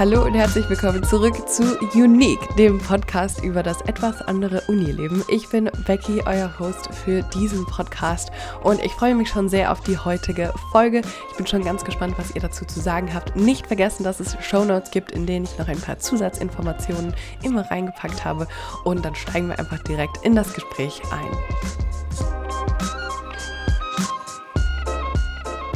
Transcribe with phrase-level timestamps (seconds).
[0.00, 5.22] Hallo und herzlich willkommen zurück zu Unique, dem Podcast über das etwas andere Unileben.
[5.28, 8.32] Ich bin Becky, euer Host für diesen Podcast
[8.62, 11.02] und ich freue mich schon sehr auf die heutige Folge.
[11.30, 13.36] Ich bin schon ganz gespannt, was ihr dazu zu sagen habt.
[13.36, 17.12] Nicht vergessen, dass es Shownotes gibt, in denen ich noch ein paar Zusatzinformationen
[17.42, 18.48] immer reingepackt habe
[18.84, 22.39] und dann steigen wir einfach direkt in das Gespräch ein.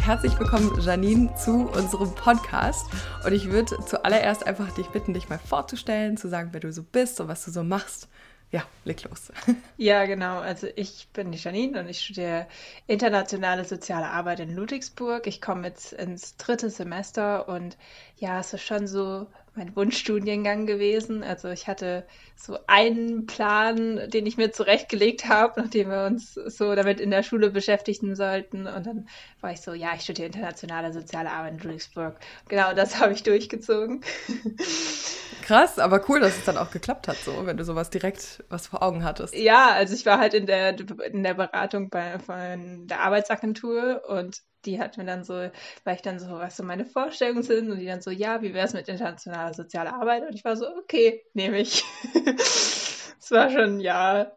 [0.04, 2.86] Herzlich willkommen, Janine, zu unserem Podcast.
[3.24, 6.82] Und ich würde zuallererst einfach dich bitten, dich mal vorzustellen, zu sagen, wer du so
[6.82, 8.08] bist und was du so machst.
[8.50, 9.32] Ja, leg los.
[9.78, 10.40] Ja, genau.
[10.40, 12.46] Also ich bin die Janine und ich studiere
[12.86, 15.26] internationale soziale Arbeit in Ludwigsburg.
[15.26, 17.78] Ich komme jetzt ins dritte Semester und
[18.18, 21.22] ja, es ist schon so mein Wunschstudiengang gewesen.
[21.22, 22.04] Also ich hatte
[22.36, 27.22] so einen Plan, den ich mir zurechtgelegt habe, nachdem wir uns so damit in der
[27.22, 28.66] Schule beschäftigen sollten.
[28.66, 29.08] Und dann
[29.40, 32.18] war ich so, ja, ich studiere internationale soziale Arbeit in Ludwigsburg.
[32.48, 34.02] Genau das habe ich durchgezogen.
[35.44, 38.66] Krass, aber cool, dass es dann auch geklappt hat, so, wenn du sowas direkt was
[38.66, 39.34] vor Augen hattest.
[39.34, 44.38] Ja, also ich war halt in der, in der Beratung bei, von der Arbeitsagentur und
[44.64, 47.78] die hat mir dann so, weil ich dann so, was so meine Vorstellungen sind und
[47.78, 50.22] die dann so, ja, wie wäre es mit internationaler sozialer Arbeit?
[50.22, 51.84] Und ich war so, okay, nehme ich.
[53.24, 54.32] Es war schon, ja,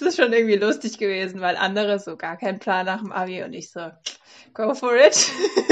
[0.00, 3.42] es ist schon irgendwie lustig gewesen, weil andere so gar keinen Plan nach dem Abi
[3.42, 3.90] und ich so,
[4.54, 5.28] go for it.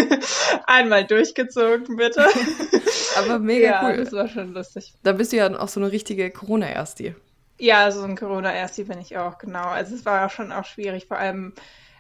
[0.67, 2.27] Einmal durchgezogen, bitte.
[3.17, 3.97] Aber mega ja, cool.
[3.97, 4.95] Das war schon lustig.
[5.03, 7.15] Da bist du ja auch so eine richtige Corona-Ersti.
[7.59, 9.67] Ja, so ein Corona-Ersti bin ich auch, genau.
[9.67, 11.55] Also es war auch schon auch schwierig, vor allem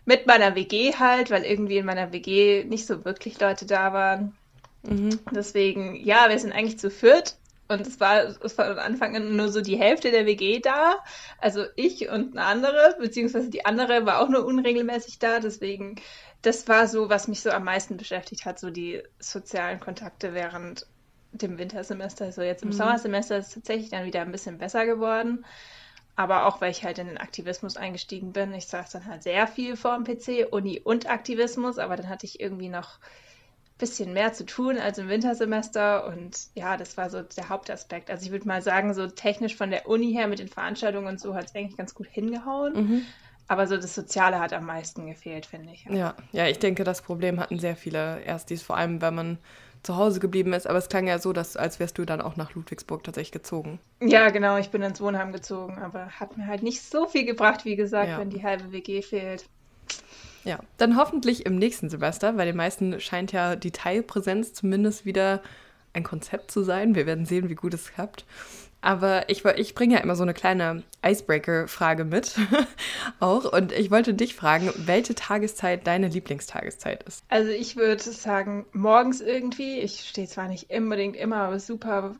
[0.04, 4.36] mit meiner WG halt, weil irgendwie in meiner WG nicht so wirklich Leute da waren.
[4.82, 5.18] Mhm.
[5.32, 7.36] Deswegen, ja, wir sind eigentlich zu viert.
[7.68, 10.96] Und es war, es war von Anfang an nur so die Hälfte der WG da.
[11.38, 15.38] Also ich und eine andere, beziehungsweise die andere war auch nur unregelmäßig da.
[15.38, 15.96] Deswegen,
[16.42, 20.86] das war so, was mich so am meisten beschäftigt hat, so die sozialen Kontakte während
[21.32, 22.32] dem Wintersemester.
[22.32, 22.74] So jetzt im mhm.
[22.74, 25.44] Sommersemester ist es tatsächlich dann wieder ein bisschen besser geworden
[26.18, 28.52] aber auch weil ich halt in den Aktivismus eingestiegen bin.
[28.52, 32.26] Ich saß dann halt sehr viel vor dem PC, Uni und Aktivismus, aber dann hatte
[32.26, 32.98] ich irgendwie noch
[33.78, 38.10] bisschen mehr zu tun als im Wintersemester und ja, das war so der Hauptaspekt.
[38.10, 41.20] Also ich würde mal sagen, so technisch von der Uni her mit den Veranstaltungen und
[41.20, 42.74] so hat es eigentlich ganz gut hingehauen.
[42.74, 43.02] Mhm.
[43.46, 45.84] Aber so das Soziale hat am meisten gefehlt, finde ich.
[45.84, 49.38] Ja, ja, ich denke, das Problem hatten sehr viele Erstis, vor allem wenn man
[49.82, 50.66] zu Hause geblieben ist.
[50.66, 53.78] Aber es klang ja so, dass, als wärst du dann auch nach Ludwigsburg tatsächlich gezogen.
[54.00, 54.58] Ja, genau.
[54.58, 58.10] Ich bin ins Wohnheim gezogen, aber hat mir halt nicht so viel gebracht, wie gesagt,
[58.10, 58.18] ja.
[58.18, 59.46] wenn die halbe WG fehlt.
[60.48, 65.42] Ja, dann hoffentlich im nächsten Semester, weil den meisten scheint ja die Teilpräsenz zumindest wieder
[65.92, 66.94] ein Konzept zu sein.
[66.94, 68.24] Wir werden sehen, wie gut es klappt.
[68.80, 72.36] Aber ich, ich bringe ja immer so eine kleine Icebreaker-Frage mit
[73.20, 73.52] auch.
[73.52, 77.22] Und ich wollte dich fragen, welche Tageszeit deine Lieblingstageszeit ist.
[77.28, 79.80] Also ich würde sagen, morgens irgendwie.
[79.80, 82.16] Ich stehe zwar nicht unbedingt immer super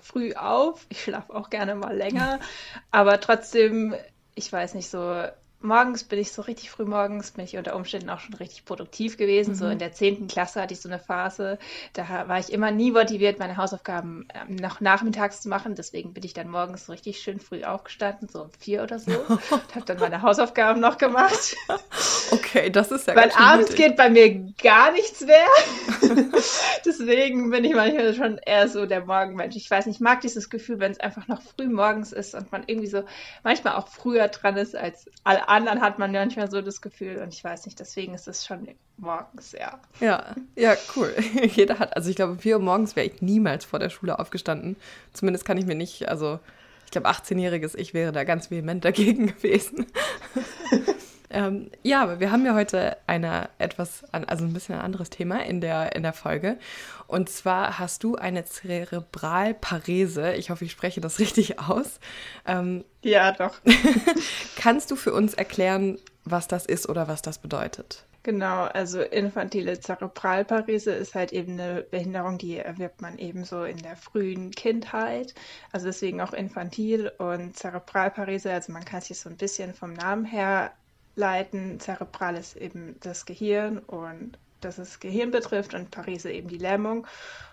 [0.00, 0.86] früh auf.
[0.88, 2.38] Ich schlafe auch gerne mal länger.
[2.92, 3.96] aber trotzdem,
[4.36, 5.24] ich weiß nicht, so
[5.62, 9.16] morgens bin ich so richtig früh morgens, bin ich unter Umständen auch schon richtig produktiv
[9.16, 9.52] gewesen.
[9.52, 9.56] Mhm.
[9.56, 11.58] So in der zehnten Klasse hatte ich so eine Phase,
[11.92, 15.74] da war ich immer nie motiviert, meine Hausaufgaben ähm, noch nachmittags zu machen.
[15.74, 19.12] Deswegen bin ich dann morgens so richtig schön früh aufgestanden, so um vier oder so.
[19.28, 21.56] und habe dann meine Hausaufgaben noch gemacht.
[22.54, 23.86] Okay, das ist ja Weil abends mutig.
[23.86, 25.46] geht bei mir gar nichts mehr.
[26.84, 29.56] Deswegen bin ich manchmal schon eher so der Morgenmensch.
[29.56, 32.52] Ich weiß nicht, ich mag dieses Gefühl, wenn es einfach noch früh morgens ist und
[32.52, 33.04] man irgendwie so
[33.42, 37.32] manchmal auch früher dran ist als alle anderen hat man manchmal so das Gefühl und
[37.32, 39.80] ich weiß nicht, deswegen ist es schon morgens, ja.
[40.00, 41.14] Ja, ja, cool.
[41.54, 44.76] Jeder hat, also ich glaube, 4 Uhr morgens wäre ich niemals vor der Schule aufgestanden.
[45.14, 46.38] Zumindest kann ich mir nicht, also
[46.84, 49.86] ich glaube, 18-jähriges Ich wäre da ganz vehement dagegen gewesen.
[51.32, 55.44] Ähm, ja, aber wir haben ja heute eine etwas, also ein bisschen ein anderes Thema
[55.44, 56.58] in der, in der Folge.
[57.06, 60.34] Und zwar hast du eine Zerebralparese.
[60.34, 62.00] Ich hoffe, ich spreche das richtig aus.
[62.46, 63.54] Ähm, ja, doch.
[64.56, 68.04] kannst du für uns erklären, was das ist oder was das bedeutet?
[68.24, 73.78] Genau, also infantile Zerebralparese ist halt eben eine Behinderung, die erwirbt man eben so in
[73.78, 75.34] der frühen Kindheit.
[75.72, 80.24] Also deswegen auch infantil und Zerebralparese, also man kann sich so ein bisschen vom Namen
[80.24, 80.70] her
[81.14, 81.80] leiten.
[81.80, 87.06] Zerebral ist eben das Gehirn und dass es Gehirn betrifft und Parese eben die Lähmung.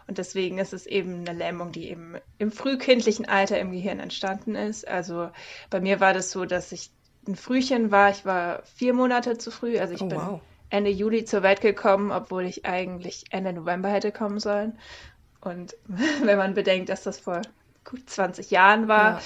[0.07, 4.55] Und deswegen ist es eben eine Lähmung, die eben im frühkindlichen Alter im Gehirn entstanden
[4.55, 4.87] ist.
[4.87, 5.29] Also
[5.69, 6.91] bei mir war das so, dass ich
[7.27, 8.09] ein Frühchen war.
[8.09, 9.77] Ich war vier Monate zu früh.
[9.79, 10.41] Also ich oh, bin wow.
[10.69, 14.77] Ende Juli zur Welt gekommen, obwohl ich eigentlich Ende November hätte kommen sollen.
[15.41, 15.75] Und
[16.23, 17.41] wenn man bedenkt, dass das vor
[17.85, 19.21] gut 20 Jahren war, ja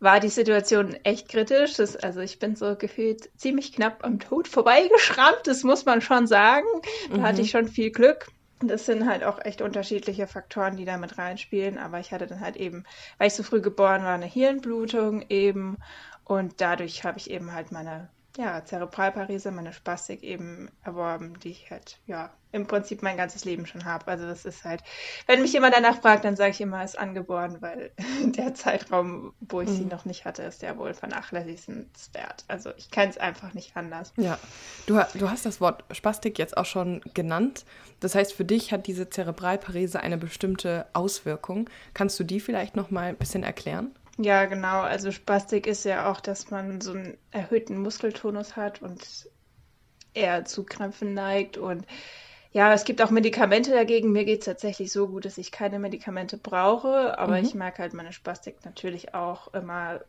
[0.00, 1.74] war die Situation echt kritisch.
[1.74, 6.26] Das, also ich bin so gefühlt ziemlich knapp am Tod vorbeigeschrammt, das muss man schon
[6.26, 6.66] sagen.
[7.10, 7.22] Da mhm.
[7.22, 8.26] hatte ich schon viel Glück.
[8.62, 11.78] Das sind halt auch echt unterschiedliche Faktoren, die da mit reinspielen.
[11.78, 12.84] Aber ich hatte dann halt eben,
[13.18, 15.78] weil ich so früh geboren war, eine Hirnblutung eben.
[16.24, 21.70] Und dadurch habe ich eben halt meine ja, Zerebralparese, meine Spastik eben erworben, die ich
[21.70, 24.06] halt, ja, im Prinzip mein ganzes Leben schon habe.
[24.08, 24.82] Also das ist halt,
[25.26, 27.92] wenn mich jemand danach fragt, dann sage ich immer, es ist angeboren, weil
[28.24, 29.76] der Zeitraum, wo ich mhm.
[29.76, 32.44] sie noch nicht hatte, ist ja wohl vernachlässigenswert.
[32.48, 34.12] Also ich kenne es einfach nicht anders.
[34.16, 34.38] Ja,
[34.86, 37.64] du, du hast das Wort Spastik jetzt auch schon genannt.
[38.00, 41.68] Das heißt, für dich hat diese Zerebralparese eine bestimmte Auswirkung.
[41.94, 43.94] Kannst du die vielleicht noch mal ein bisschen erklären?
[44.18, 44.80] Ja, genau.
[44.80, 49.30] Also Spastik ist ja auch, dass man so einen erhöhten Muskeltonus hat und
[50.12, 51.56] eher zu Krämpfen neigt.
[51.56, 51.86] Und
[52.52, 54.10] ja, es gibt auch Medikamente dagegen.
[54.10, 57.44] Mir geht es tatsächlich so gut, dass ich keine Medikamente brauche, aber mhm.
[57.44, 60.00] ich merke halt meine Spastik natürlich auch immer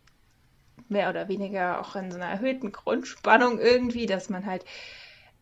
[0.90, 4.66] mehr oder weniger auch in so einer erhöhten Grundspannung irgendwie, dass man halt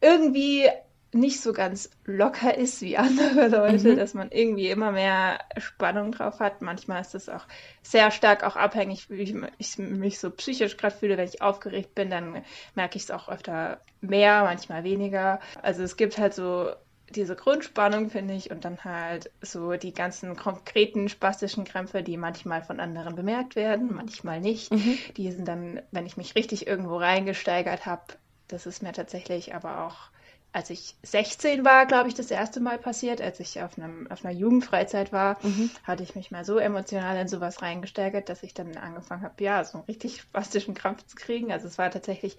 [0.01, 0.67] irgendwie
[1.11, 3.97] nicht so ganz locker ist wie andere Leute, mhm.
[3.97, 6.61] dass man irgendwie immer mehr Spannung drauf hat.
[6.61, 7.47] Manchmal ist es auch
[7.81, 11.17] sehr stark auch abhängig, wie ich mich so psychisch gerade fühle.
[11.17, 12.43] Wenn ich aufgeregt bin, dann
[12.75, 15.39] merke ich es auch öfter mehr, manchmal weniger.
[15.63, 16.71] Also es gibt halt so
[17.15, 22.61] diese Grundspannung, finde ich, und dann halt so die ganzen konkreten spastischen Krämpfe, die manchmal
[22.61, 24.71] von anderen bemerkt werden, manchmal nicht.
[24.71, 24.97] Mhm.
[25.17, 28.03] Die sind dann, wenn ich mich richtig irgendwo reingesteigert habe,
[28.47, 30.09] das ist mir tatsächlich aber auch
[30.51, 33.21] als ich 16 war, glaube ich, das erste Mal passiert.
[33.21, 35.69] Als ich auf, einem, auf einer Jugendfreizeit war, mhm.
[35.83, 39.63] hatte ich mich mal so emotional in sowas reingesteigert, dass ich dann angefangen habe, ja,
[39.63, 41.51] so einen richtig spastischen Krampf zu kriegen.
[41.51, 42.37] Also es war tatsächlich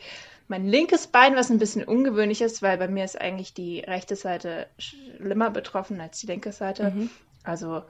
[0.48, 4.16] mein linkes Bein, was ein bisschen ungewöhnlich ist, weil bei mir ist eigentlich die rechte
[4.16, 6.90] Seite schlimmer betroffen als die linke Seite.
[6.90, 7.10] Mhm.
[7.44, 7.82] Also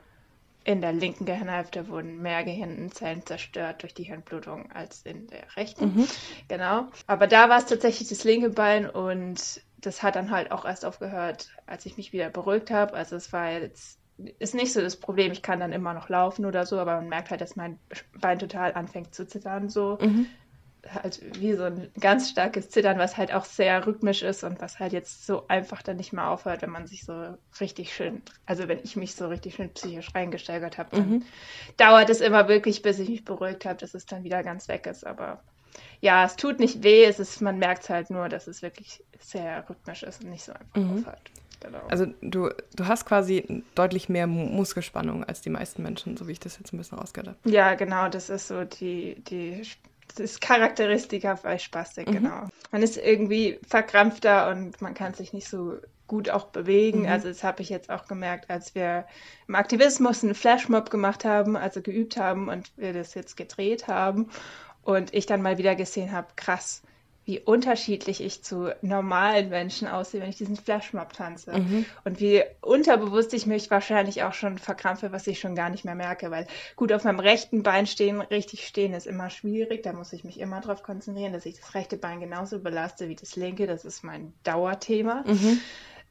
[0.64, 5.94] in der linken Gehirnhälfte wurden mehr Gehirnzellen zerstört durch die Hirnblutung als in der rechten.
[5.94, 6.08] Mhm.
[6.48, 6.88] Genau.
[7.06, 10.84] Aber da war es tatsächlich das linke Bein und das hat dann halt auch erst
[10.84, 12.94] aufgehört, als ich mich wieder beruhigt habe.
[12.94, 14.00] Also es war jetzt
[14.38, 17.08] ist nicht so das Problem, ich kann dann immer noch laufen oder so, aber man
[17.08, 17.78] merkt halt, dass mein
[18.20, 20.26] Bein total anfängt zu zittern, so mhm.
[20.86, 24.78] halt wie so ein ganz starkes Zittern, was halt auch sehr rhythmisch ist und was
[24.78, 28.68] halt jetzt so einfach dann nicht mehr aufhört, wenn man sich so richtig schön, also
[28.68, 31.22] wenn ich mich so richtig schön psychisch reingesteigert habe, dann mhm.
[31.76, 34.86] dauert es immer wirklich, bis ich mich beruhigt habe, dass es dann wieder ganz weg
[34.86, 35.42] ist, aber
[36.00, 39.02] ja, es tut nicht weh, es ist, man merkt es halt nur, dass es wirklich
[39.18, 40.98] sehr rhythmisch ist und nicht so einfach mhm.
[40.98, 41.30] aufhört.
[41.60, 41.80] Genau.
[41.88, 46.40] Also du, du hast quasi deutlich mehr Muskelspannung als die meisten Menschen, so wie ich
[46.40, 47.50] das jetzt ein bisschen rausgehört habe.
[47.50, 49.62] Ja, genau, das ist so die, die
[50.08, 52.12] das ist Charakteristika bei Spastik, mhm.
[52.12, 52.48] genau.
[52.72, 55.76] Man ist irgendwie verkrampfter und man kann sich nicht so
[56.06, 57.02] gut auch bewegen.
[57.02, 57.08] Mhm.
[57.08, 59.06] Also das habe ich jetzt auch gemerkt, als wir
[59.46, 64.28] im Aktivismus einen Flashmob gemacht haben, also geübt haben und wir das jetzt gedreht haben.
[64.82, 66.82] Und ich dann mal wieder gesehen habe, krass,
[67.24, 71.52] wie unterschiedlich ich zu normalen Menschen aussehe, wenn ich diesen Flashmob tanze.
[71.52, 71.84] Mhm.
[72.04, 75.94] Und wie unterbewusst ich mich wahrscheinlich auch schon verkrampfe, was ich schon gar nicht mehr
[75.94, 76.30] merke.
[76.30, 76.46] Weil
[76.76, 79.82] gut, auf meinem rechten Bein stehen, richtig stehen ist immer schwierig.
[79.82, 83.16] Da muss ich mich immer darauf konzentrieren, dass ich das rechte Bein genauso belaste wie
[83.16, 83.66] das linke.
[83.66, 85.22] Das ist mein Dauerthema.
[85.26, 85.60] Mhm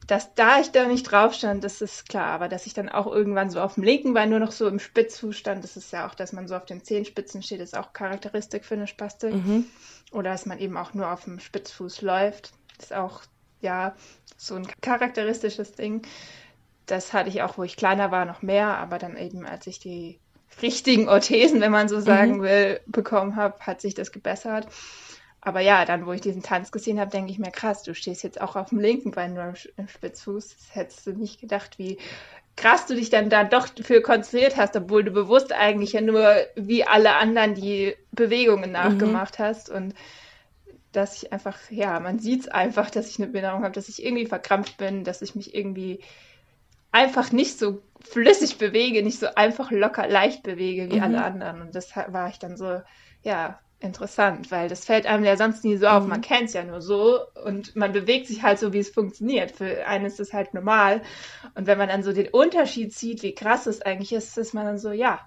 [0.06, 3.06] dass da ich da nicht drauf stand, das ist klar, aber dass ich dann auch
[3.06, 6.08] irgendwann so auf dem linken Bein nur noch so im Spitzfuß stand, das ist ja
[6.08, 9.34] auch, dass man so auf den Zehenspitzen steht, ist auch Charakteristik für eine Spastik.
[9.34, 9.66] Mhm.
[10.10, 13.22] Oder dass man eben auch nur auf dem Spitzfuß läuft, ist auch,
[13.60, 13.94] ja,
[14.36, 16.02] so ein charakteristisches Ding.
[16.86, 19.78] Das hatte ich auch, wo ich kleiner war, noch mehr, aber dann eben, als ich
[19.78, 20.18] die
[20.62, 22.42] richtigen Orthesen, wenn man so sagen mhm.
[22.42, 24.66] will, bekommen habe, hat sich das gebessert.
[25.42, 28.22] Aber ja, dann, wo ich diesen Tanz gesehen habe, denke ich mir, krass, du stehst
[28.22, 30.48] jetzt auch auf dem linken Bein nur im Spitzfuß.
[30.48, 31.98] Das hättest du nicht gedacht, wie
[32.56, 36.34] krass du dich dann da doch für konzentriert hast, obwohl du bewusst eigentlich ja nur
[36.56, 39.42] wie alle anderen die Bewegungen nachgemacht mhm.
[39.42, 39.70] hast.
[39.70, 39.94] Und
[40.92, 44.04] dass ich einfach, ja, man sieht es einfach, dass ich eine Behinderung habe, dass ich
[44.04, 46.00] irgendwie verkrampft bin, dass ich mich irgendwie
[46.92, 51.02] einfach nicht so flüssig bewege, nicht so einfach locker leicht bewege wie mhm.
[51.02, 51.62] alle anderen.
[51.62, 52.82] Und das war ich dann so,
[53.22, 56.04] ja, interessant, weil das fällt einem ja sonst nie so auf.
[56.04, 56.10] Mhm.
[56.10, 59.50] Man kennt es ja nur so und man bewegt sich halt so, wie es funktioniert.
[59.52, 61.02] Für einen ist es halt normal.
[61.54, 64.66] Und wenn man dann so den Unterschied sieht, wie krass es eigentlich ist, ist man
[64.66, 65.20] dann so, ja,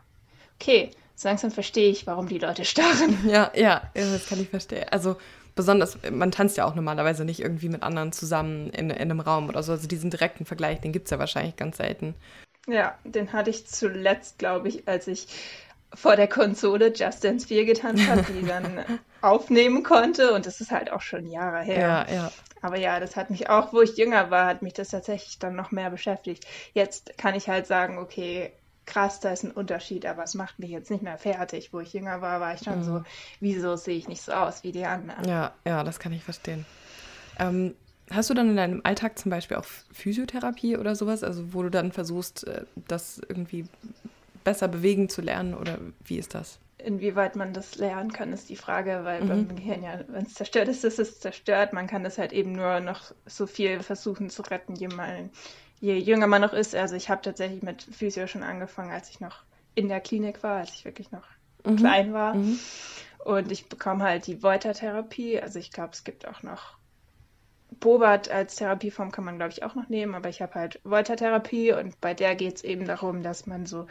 [0.59, 3.17] okay, so langsam verstehe ich, warum die Leute starren.
[3.27, 4.85] Ja, ja, das kann ich verstehen.
[4.91, 5.15] Also
[5.55, 9.49] besonders, man tanzt ja auch normalerweise nicht irgendwie mit anderen zusammen in, in einem Raum
[9.49, 9.71] oder so.
[9.71, 12.15] Also diesen direkten Vergleich, den gibt es ja wahrscheinlich ganz selten.
[12.67, 15.27] Ja, den hatte ich zuletzt, glaube ich, als ich
[15.93, 18.83] vor der Konsole Just Dance 4 getanzt habe, die dann
[19.21, 20.33] aufnehmen konnte.
[20.33, 22.05] Und das ist halt auch schon Jahre her.
[22.09, 22.31] Ja, ja.
[22.61, 25.55] Aber ja, das hat mich auch, wo ich jünger war, hat mich das tatsächlich dann
[25.55, 26.45] noch mehr beschäftigt.
[26.73, 28.53] Jetzt kann ich halt sagen, okay,
[28.85, 31.73] krass, da ist ein Unterschied, aber es macht mich jetzt nicht mehr fertig.
[31.73, 32.83] Wo ich jünger war, war ich schon mhm.
[32.83, 33.03] so,
[33.39, 35.27] wieso sehe ich nicht so aus wie die anderen?
[35.27, 36.65] Ja, ja, das kann ich verstehen.
[37.39, 37.75] Ähm,
[38.11, 41.69] Hast du dann in deinem Alltag zum Beispiel auch Physiotherapie oder sowas, also wo du
[41.69, 43.65] dann versuchst, äh, das irgendwie
[44.43, 46.59] besser bewegen zu lernen oder wie ist das?
[46.77, 49.27] Inwieweit man das lernen kann, ist die Frage, weil mhm.
[49.27, 51.71] beim Gehirn ja, wenn es zerstört ist, ist es zerstört.
[51.71, 55.29] Man kann das halt eben nur noch so viel versuchen zu retten, je, mal,
[55.79, 56.75] je jünger man noch ist.
[56.75, 59.43] Also ich habe tatsächlich mit Physio schon angefangen, als ich noch
[59.75, 61.25] in der Klinik war, als ich wirklich noch
[61.65, 61.77] mhm.
[61.77, 62.33] klein war.
[62.33, 62.59] Mhm.
[63.23, 65.39] Und ich bekomme halt die Volta-Therapie.
[65.39, 66.77] Also ich glaube, es gibt auch noch
[67.79, 71.73] Bobat als Therapieform kann man, glaube ich, auch noch nehmen, aber ich habe halt Volta-Therapie
[71.73, 73.87] und bei der geht es eben darum, dass man so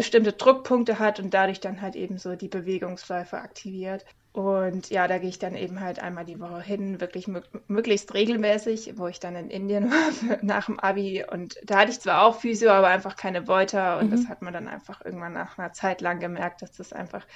[0.00, 4.06] bestimmte Druckpunkte hat und dadurch dann halt eben so die Bewegungsläufe aktiviert.
[4.32, 7.28] Und ja, da gehe ich dann eben halt einmal die Woche hin, wirklich
[7.68, 11.22] möglichst regelmäßig, wo ich dann in Indien war nach dem Abi.
[11.30, 13.98] Und da hatte ich zwar auch Physio, aber einfach keine Volta.
[13.98, 14.12] Und mhm.
[14.12, 17.26] das hat man dann einfach irgendwann nach einer Zeit lang gemerkt, dass das einfach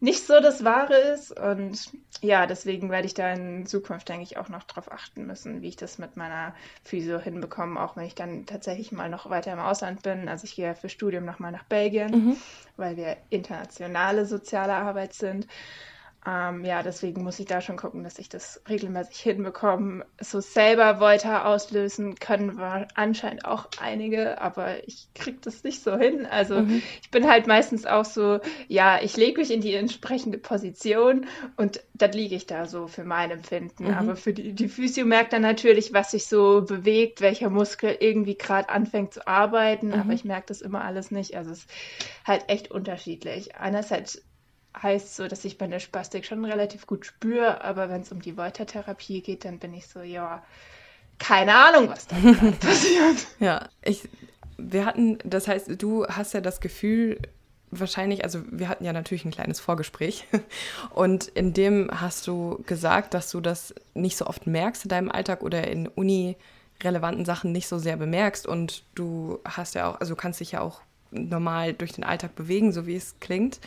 [0.00, 1.38] nicht so das Wahre ist.
[1.38, 5.62] Und ja, deswegen werde ich da in Zukunft, denke ich, auch noch darauf achten müssen,
[5.62, 9.52] wie ich das mit meiner Physio hinbekomme, auch wenn ich dann tatsächlich mal noch weiter
[9.52, 10.28] im Ausland bin.
[10.28, 12.36] Also ich gehe ja für Studium nochmal nach Belgien, mhm.
[12.76, 15.46] weil wir internationale soziale Arbeit sind.
[16.26, 20.04] Ähm, ja, deswegen muss ich da schon gucken, dass ich das regelmäßig hinbekomme.
[20.20, 25.96] So selber Volta auslösen können wir anscheinend auch einige, aber ich kriege das nicht so
[25.96, 26.26] hin.
[26.26, 26.82] Also mhm.
[27.00, 31.80] ich bin halt meistens auch so, ja, ich lege mich in die entsprechende Position und
[31.94, 33.84] dann liege ich da so für mein Empfinden.
[33.84, 33.94] Mhm.
[33.94, 38.36] Aber für die, die Physio merkt dann natürlich, was sich so bewegt, welcher Muskel irgendwie
[38.36, 39.94] gerade anfängt zu arbeiten, mhm.
[40.00, 41.36] aber ich merke das immer alles nicht.
[41.36, 41.70] Also es ist
[42.24, 43.54] halt echt unterschiedlich.
[43.54, 44.22] Einerseits
[44.80, 48.20] heißt so, dass ich bei der Spastik schon relativ gut spüre, aber wenn es um
[48.20, 50.42] die Volta-Therapie geht, dann bin ich so, ja,
[51.18, 52.16] keine Ahnung, was da
[52.60, 53.26] passiert.
[53.40, 54.08] Ja, ich,
[54.58, 57.18] wir hatten, das heißt, du hast ja das Gefühl,
[57.70, 60.26] wahrscheinlich, also wir hatten ja natürlich ein kleines Vorgespräch
[60.94, 65.10] und in dem hast du gesagt, dass du das nicht so oft merkst in deinem
[65.10, 66.36] Alltag oder in Uni
[66.82, 70.52] relevanten Sachen nicht so sehr bemerkst und du hast ja auch, also du kannst dich
[70.52, 70.80] ja auch
[71.10, 73.60] normal durch den Alltag bewegen, so wie es klingt.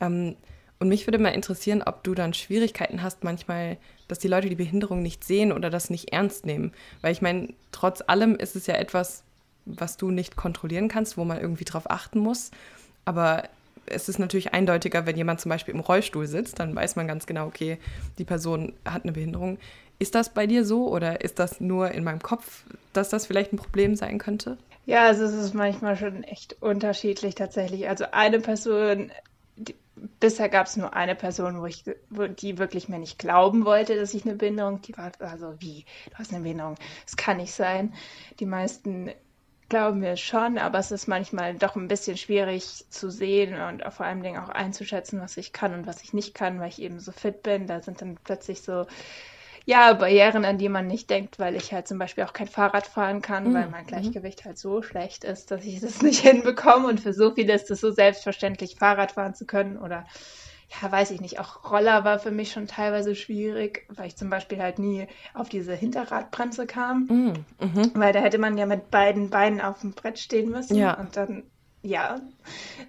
[0.00, 0.36] Ähm,
[0.78, 3.78] und mich würde mal interessieren, ob du dann Schwierigkeiten hast, manchmal,
[4.08, 6.72] dass die Leute die Behinderung nicht sehen oder das nicht ernst nehmen.
[7.00, 9.22] Weil ich meine, trotz allem ist es ja etwas,
[9.64, 12.50] was du nicht kontrollieren kannst, wo man irgendwie drauf achten muss.
[13.04, 13.44] Aber
[13.86, 17.26] es ist natürlich eindeutiger, wenn jemand zum Beispiel im Rollstuhl sitzt, dann weiß man ganz
[17.26, 17.78] genau, okay,
[18.18, 19.58] die Person hat eine Behinderung.
[19.98, 23.52] Ist das bei dir so oder ist das nur in meinem Kopf, dass das vielleicht
[23.52, 24.58] ein Problem sein könnte?
[24.84, 27.88] Ja, also es ist manchmal schon echt unterschiedlich tatsächlich.
[27.88, 29.10] Also eine Person
[30.20, 33.96] bisher gab es nur eine Person, wo ich, wo die wirklich mir nicht glauben wollte,
[33.96, 36.76] dass ich eine Behinderung, die war also wie, du hast eine Behinderung,
[37.06, 37.94] es kann nicht sein.
[38.40, 39.10] Die meisten
[39.68, 44.06] glauben mir schon, aber es ist manchmal doch ein bisschen schwierig zu sehen und vor
[44.06, 47.10] allem auch einzuschätzen, was ich kann und was ich nicht kann, weil ich eben so
[47.12, 47.66] fit bin.
[47.66, 48.86] Da sind dann plötzlich so
[49.66, 52.86] ja, Barrieren, an die man nicht denkt, weil ich halt zum Beispiel auch kein Fahrrad
[52.86, 53.54] fahren kann, mhm.
[53.54, 53.86] weil mein.
[53.86, 56.86] Gleichgewicht halt so schlecht ist, dass ich das nicht hinbekomme.
[56.88, 60.06] Und für so viele ist es so selbstverständlich, Fahrrad fahren zu können oder
[60.82, 64.30] ja, weiß ich nicht, auch Roller war für mich schon teilweise schwierig, weil ich zum
[64.30, 67.92] Beispiel halt nie auf diese Hinterradbremse kam, mm, mhm.
[67.94, 70.94] weil da hätte man ja mit beiden Beinen auf dem Brett stehen müssen ja.
[70.94, 71.44] und dann
[71.86, 72.20] ja,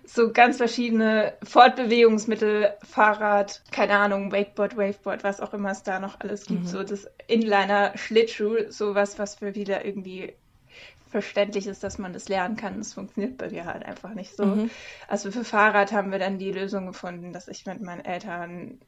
[0.06, 6.20] so ganz verschiedene Fortbewegungsmittel, Fahrrad, keine Ahnung, Wakeboard, Waveboard, was auch immer es da noch
[6.20, 6.68] alles gibt, mhm.
[6.68, 10.34] so das Inliner, Schlittschuh, sowas, was für wieder irgendwie
[11.10, 12.80] verständlich ist, dass man das lernen kann.
[12.80, 14.46] Das funktioniert bei mir halt einfach nicht so.
[14.46, 14.70] Mhm.
[15.08, 18.80] Also für Fahrrad haben wir dann die Lösung gefunden, dass ich mit meinen Eltern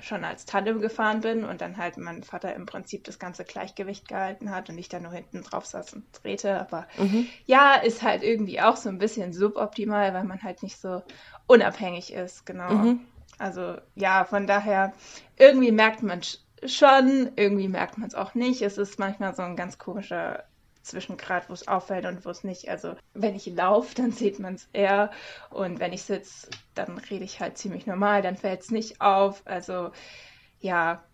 [0.00, 4.08] schon als Tandem gefahren bin und dann halt mein Vater im Prinzip das ganze Gleichgewicht
[4.08, 6.60] gehalten hat und ich dann nur hinten drauf saß und drehte.
[6.60, 7.26] Aber mhm.
[7.46, 11.02] ja, ist halt irgendwie auch so ein bisschen suboptimal, weil man halt nicht so
[11.46, 12.72] unabhängig ist, genau.
[12.72, 13.00] Mhm.
[13.38, 14.92] Also ja, von daher,
[15.36, 16.20] irgendwie merkt man
[16.64, 18.62] schon, irgendwie merkt man es auch nicht.
[18.62, 20.44] Es ist manchmal so ein ganz komischer
[20.84, 22.68] Zwischengrad, wo es auffällt und wo es nicht.
[22.68, 25.10] Also wenn ich laufe, dann sieht man es eher
[25.50, 29.42] und wenn ich sitze, dann rede ich halt ziemlich normal, dann fällt es nicht auf.
[29.46, 29.90] Also
[30.60, 31.04] ja,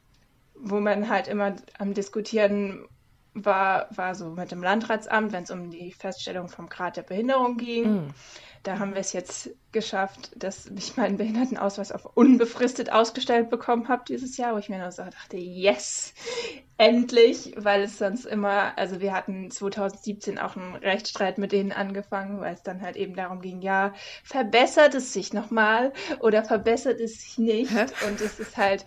[0.55, 2.87] wo man halt immer am Diskutieren
[3.35, 7.57] war, war so mit dem Landratsamt, wenn es um die Feststellung vom Grad der Behinderung
[7.57, 8.07] ging.
[8.07, 8.15] Mm.
[8.62, 14.02] Da haben wir es jetzt geschafft, dass ich meinen Behindertenausweis auf unbefristet ausgestellt bekommen habe
[14.07, 16.12] dieses Jahr, wo ich mir nur so dachte, yes,
[16.76, 22.40] endlich, weil es sonst immer, also wir hatten 2017 auch einen Rechtsstreit mit denen angefangen,
[22.40, 23.93] weil es dann halt eben darum ging, ja,
[24.25, 27.71] verbessert es sich nochmal oder verbessert es sich nicht?
[27.71, 27.87] Hä?
[28.09, 28.85] Und es ist halt,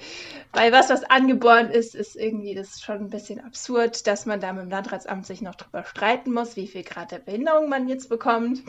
[0.54, 4.40] weil was, was angeboren ist, ist irgendwie, das ist schon ein bisschen absurd, dass man
[4.40, 7.88] da mit dem Landratsamt sich noch drüber streiten muss, wie viel Grad der Behinderung man
[7.88, 8.62] jetzt bekommt.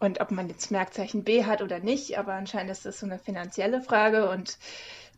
[0.00, 3.18] Und ob man jetzt Merkzeichen B hat oder nicht, aber anscheinend ist das so eine
[3.18, 4.58] finanzielle Frage und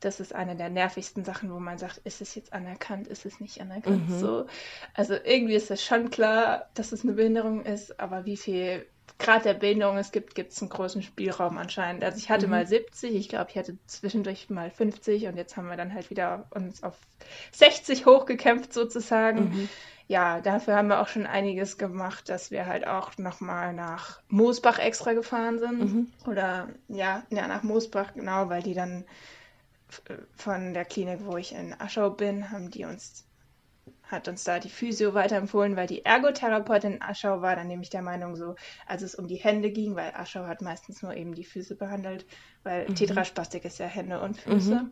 [0.01, 3.39] das ist eine der nervigsten Sachen, wo man sagt, ist es jetzt anerkannt, ist es
[3.39, 4.09] nicht anerkannt.
[4.09, 4.19] Mhm.
[4.19, 4.47] So.
[4.95, 8.87] Also irgendwie ist es schon klar, dass es eine Behinderung ist, aber wie viel
[9.19, 12.03] Grad der Behinderung es gibt, gibt es einen großen Spielraum anscheinend.
[12.03, 12.53] Also ich hatte mhm.
[12.53, 16.09] mal 70, ich glaube, ich hatte zwischendurch mal 50 und jetzt haben wir dann halt
[16.09, 16.97] wieder uns auf
[17.53, 19.51] 60 hochgekämpft sozusagen.
[19.51, 19.69] Mhm.
[20.11, 24.81] Ja, dafür haben wir auch schon einiges gemacht, dass wir halt auch nochmal nach Moosbach
[24.81, 25.79] extra gefahren sind.
[25.79, 26.13] Mhm.
[26.27, 29.05] Oder ja, ja, nach Moosbach, genau, weil die dann
[30.35, 33.25] von der Klinik, wo ich in Aschau bin, haben die uns,
[34.03, 38.03] hat uns da die Physio weiterempfohlen, weil die Ergotherapeutin in Aschau war dann nämlich der
[38.03, 38.57] Meinung so,
[38.89, 42.27] als es um die Hände ging, weil Aschau hat meistens nur eben die Füße behandelt,
[42.65, 42.97] weil mhm.
[42.97, 44.75] Tetraspastik ist ja Hände und Füße.
[44.75, 44.91] Mhm.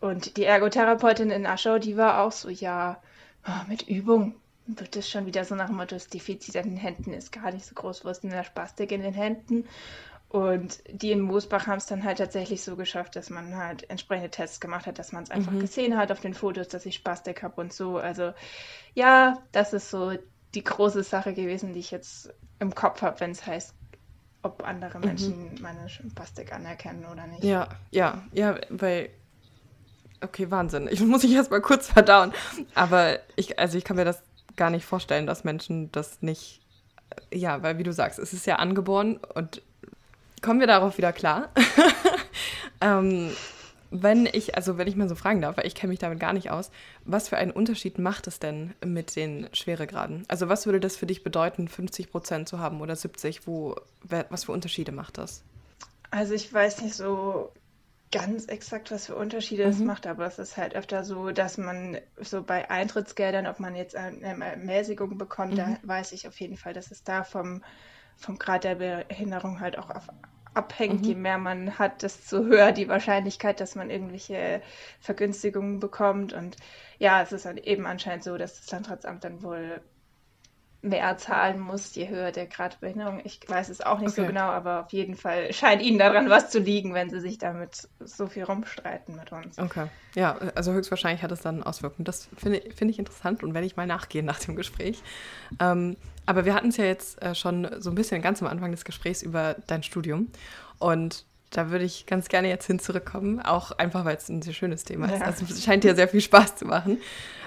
[0.00, 3.02] Und die Ergotherapeutin in Aschau, die war auch so, ja,
[3.46, 4.34] oh, mit Übung
[4.66, 7.52] wird es schon wieder so nach dem Motto, das Defizit an den Händen ist gar
[7.52, 9.64] nicht so groß, wo ist denn der Spastik in den Händen?
[10.28, 14.30] Und die in Moosbach haben es dann halt tatsächlich so geschafft, dass man halt entsprechende
[14.30, 15.58] Tests gemacht hat, dass man es einfach mhm.
[15.58, 17.98] gesehen hat auf den Fotos, dass ich Spastik habe und so.
[17.98, 18.32] Also
[18.94, 20.12] ja, das ist so
[20.54, 23.74] die große Sache gewesen, die ich jetzt im Kopf habe, wenn es heißt,
[24.42, 25.04] ob andere mhm.
[25.04, 25.62] Menschen mhm.
[25.62, 27.42] meine Spastik anerkennen oder nicht.
[27.42, 29.10] Ja, ja, ja, weil
[30.22, 30.88] okay, Wahnsinn.
[30.90, 32.32] Ich muss mich erst mal kurz verdauen.
[32.74, 34.22] Aber ich, also ich kann mir das
[34.56, 36.60] gar nicht vorstellen, dass Menschen das nicht,
[37.32, 39.62] ja, weil wie du sagst, es ist ja angeboren und
[40.42, 41.48] kommen wir darauf wieder klar.
[42.80, 43.30] ähm,
[43.90, 46.32] wenn ich, also wenn ich mal so fragen darf, weil ich kenne mich damit gar
[46.32, 46.70] nicht aus,
[47.04, 50.24] was für einen Unterschied macht es denn mit den Schweregraden?
[50.28, 53.46] Also was würde das für dich bedeuten, 50 Prozent zu haben oder 70?
[53.46, 53.76] Wo,
[54.28, 55.42] was für Unterschiede macht das?
[56.12, 57.52] Also ich weiß nicht so
[58.12, 59.86] ganz exakt, was für Unterschiede es mhm.
[59.86, 63.94] macht, aber es ist halt öfter so, dass man so bei Eintrittsgeldern, ob man jetzt
[63.94, 65.56] eine Ermäßigung bekommt, mhm.
[65.56, 67.62] da weiß ich auf jeden Fall, dass es da vom
[68.20, 69.90] vom Grad der Behinderung halt auch
[70.54, 71.02] abhängt.
[71.02, 71.08] Mhm.
[71.08, 74.62] Je mehr man hat, desto höher die Wahrscheinlichkeit, dass man irgendwelche
[75.00, 76.32] Vergünstigungen bekommt.
[76.32, 76.56] Und
[76.98, 79.80] ja, es ist dann eben anscheinend so, dass das Landratsamt dann wohl
[80.82, 83.20] mehr zahlen muss, je höher der Grad der Behinderung.
[83.24, 84.22] Ich weiß es auch nicht okay.
[84.22, 87.38] so genau, aber auf jeden Fall scheint ihnen daran was zu liegen, wenn sie sich
[87.38, 89.58] damit so viel rumstreiten mit uns.
[89.58, 89.86] Okay.
[90.14, 92.04] Ja, also höchstwahrscheinlich hat es dann Auswirkungen.
[92.04, 95.02] Das finde find ich interessant und werde ich mal nachgehen nach dem Gespräch.
[95.60, 98.70] Ähm, aber wir hatten es ja jetzt äh, schon so ein bisschen ganz am Anfang
[98.70, 100.28] des Gesprächs über dein Studium.
[100.78, 104.54] Und da würde ich ganz gerne jetzt hin zurückkommen, auch einfach, weil es ein sehr
[104.54, 105.20] schönes Thema ist.
[105.20, 105.26] Ja.
[105.26, 106.98] Also es scheint dir sehr viel Spaß zu machen.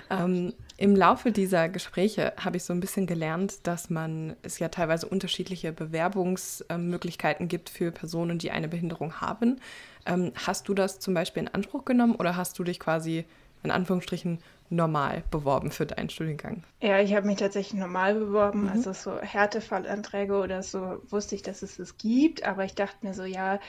[0.09, 4.69] Ähm, Im Laufe dieser Gespräche habe ich so ein bisschen gelernt, dass man es ja
[4.69, 9.59] teilweise unterschiedliche Bewerbungsmöglichkeiten gibt für Personen, die eine Behinderung haben.
[10.05, 13.25] Ähm, hast du das zum Beispiel in Anspruch genommen oder hast du dich quasi
[13.63, 14.39] in Anführungsstrichen
[14.69, 16.63] normal beworben für deinen Studiengang?
[16.81, 18.63] Ja, ich habe mich tatsächlich normal beworben.
[18.63, 18.69] Mhm.
[18.69, 23.13] Also so Härtefallanträge oder so wusste ich, dass es es gibt, aber ich dachte mir
[23.13, 23.59] so, ja,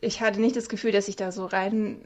[0.00, 2.02] ich hatte nicht das Gefühl, dass ich da so rein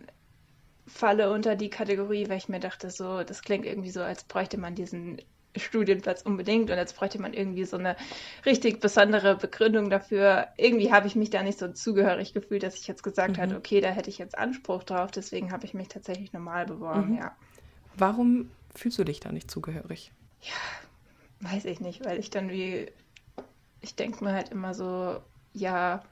[0.89, 4.59] falle unter die Kategorie, weil ich mir dachte, so, das klingt irgendwie so, als bräuchte
[4.59, 5.21] man diesen
[5.57, 7.97] Studienplatz unbedingt und als bräuchte man irgendwie so eine
[8.47, 10.49] richtig besondere Begründung dafür.
[10.57, 13.43] Irgendwie habe ich mich da nicht so zugehörig gefühlt, dass ich jetzt gesagt mhm.
[13.43, 17.13] habe, okay, da hätte ich jetzt Anspruch drauf, deswegen habe ich mich tatsächlich normal beworben,
[17.13, 17.19] mhm.
[17.19, 17.37] ja.
[17.97, 20.13] Warum fühlst du dich da nicht zugehörig?
[20.43, 22.87] Ja, weiß ich nicht, weil ich dann wie,
[23.81, 25.21] ich denke mir halt immer so,
[25.53, 26.03] ja,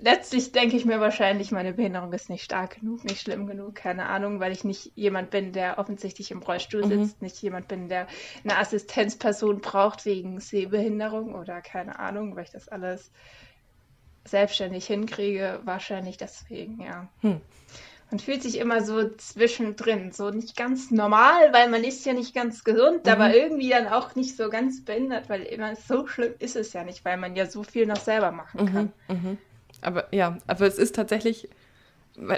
[0.00, 4.06] letztlich denke ich mir wahrscheinlich, meine Behinderung ist nicht stark genug, nicht schlimm genug, keine
[4.06, 7.04] Ahnung, weil ich nicht jemand bin, der offensichtlich im Rollstuhl mhm.
[7.04, 8.06] sitzt, nicht jemand bin, der
[8.42, 13.10] eine Assistenzperson braucht wegen Sehbehinderung oder keine Ahnung, weil ich das alles
[14.24, 17.08] selbstständig hinkriege, wahrscheinlich deswegen, ja.
[17.20, 17.40] Hm.
[18.10, 22.34] Man fühlt sich immer so zwischendrin, so nicht ganz normal, weil man ist ja nicht
[22.34, 23.10] ganz gesund, mhm.
[23.10, 26.84] aber irgendwie dann auch nicht so ganz behindert, weil immer so schlimm ist es ja
[26.84, 28.92] nicht, weil man ja so viel noch selber machen kann.
[29.08, 29.14] Mhm.
[29.14, 29.38] Mhm.
[29.84, 31.48] Aber ja, aber es ist tatsächlich,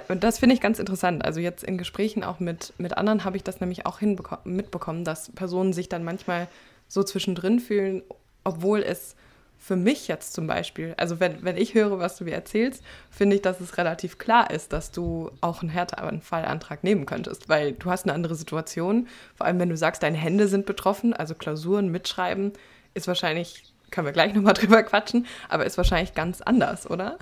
[0.08, 1.24] das finde ich ganz interessant.
[1.24, 4.00] Also jetzt in Gesprächen auch mit, mit anderen habe ich das nämlich auch
[4.44, 6.48] mitbekommen, dass Personen sich dann manchmal
[6.88, 8.02] so zwischendrin fühlen,
[8.44, 9.16] obwohl es
[9.58, 13.36] für mich jetzt zum Beispiel, also wenn, wenn ich höre, was du mir erzählst, finde
[13.36, 17.90] ich, dass es relativ klar ist, dass du auch einen Härtefallantrag nehmen könntest, weil du
[17.90, 19.08] hast eine andere Situation.
[19.34, 22.52] Vor allem, wenn du sagst, deine Hände sind betroffen, also Klausuren mitschreiben,
[22.94, 27.18] ist wahrscheinlich können wir gleich nochmal drüber quatschen, aber ist wahrscheinlich ganz anders, oder?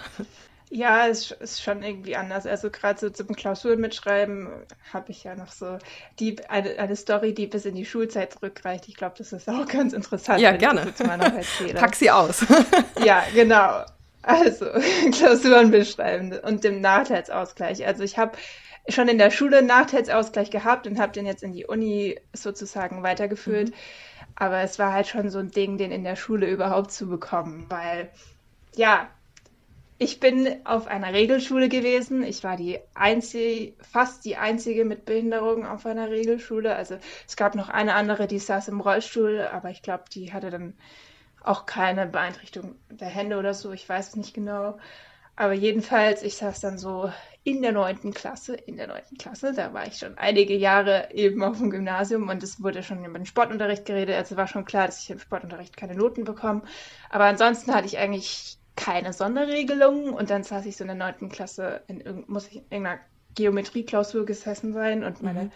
[0.71, 2.47] Ja, es ist schon irgendwie anders.
[2.47, 4.49] Also gerade so zum Klausuren mitschreiben
[4.93, 5.79] habe ich ja noch so
[6.19, 8.89] die, eine, eine Story, die bis in die Schulzeit zurückreicht.
[8.89, 10.41] Ich glaube, das ist auch ganz interessant.
[10.41, 10.93] Ja, gerne.
[11.75, 12.45] Pack sie aus.
[13.05, 13.85] ja, genau.
[14.23, 14.67] Also
[15.13, 17.87] Klausuren beschreiben und dem Nachteilsausgleich.
[17.87, 18.37] Also ich habe
[18.89, 23.03] schon in der Schule einen Nachteilsausgleich gehabt und habe den jetzt in die Uni sozusagen
[23.03, 23.69] weitergeführt.
[23.69, 23.75] Mhm.
[24.37, 27.67] Aber es war halt schon so ein Ding, den in der Schule überhaupt zu bekommen,
[27.69, 28.11] weil
[28.75, 29.09] ja,
[29.99, 32.25] ich bin auf einer Regelschule gewesen.
[32.25, 36.75] Ich war die einzige, fast die einzige mit Behinderung auf einer Regelschule.
[36.75, 40.51] Also es gab noch eine andere, die saß im Rollstuhl, aber ich glaube, die hatte
[40.51, 40.75] dann
[41.43, 43.73] auch keine Beeinträchtigung der Hände oder so.
[43.73, 44.79] Ich weiß es nicht genau.
[45.37, 47.11] Aber jedenfalls, ich saß dann so
[47.43, 51.43] in der neunten Klasse, in der neunten Klasse, da war ich schon einige Jahre eben
[51.43, 54.87] auf dem Gymnasium und es wurde schon über den Sportunterricht geredet, also war schon klar,
[54.87, 56.63] dass ich im Sportunterricht keine Noten bekomme.
[57.11, 61.29] Aber ansonsten hatte ich eigentlich keine Sonderregelungen und dann saß ich so in der neunten
[61.29, 63.01] Klasse, in, muss ich in irgendeiner
[63.35, 65.53] Geometrieklausur gesessen sein und meine mhm.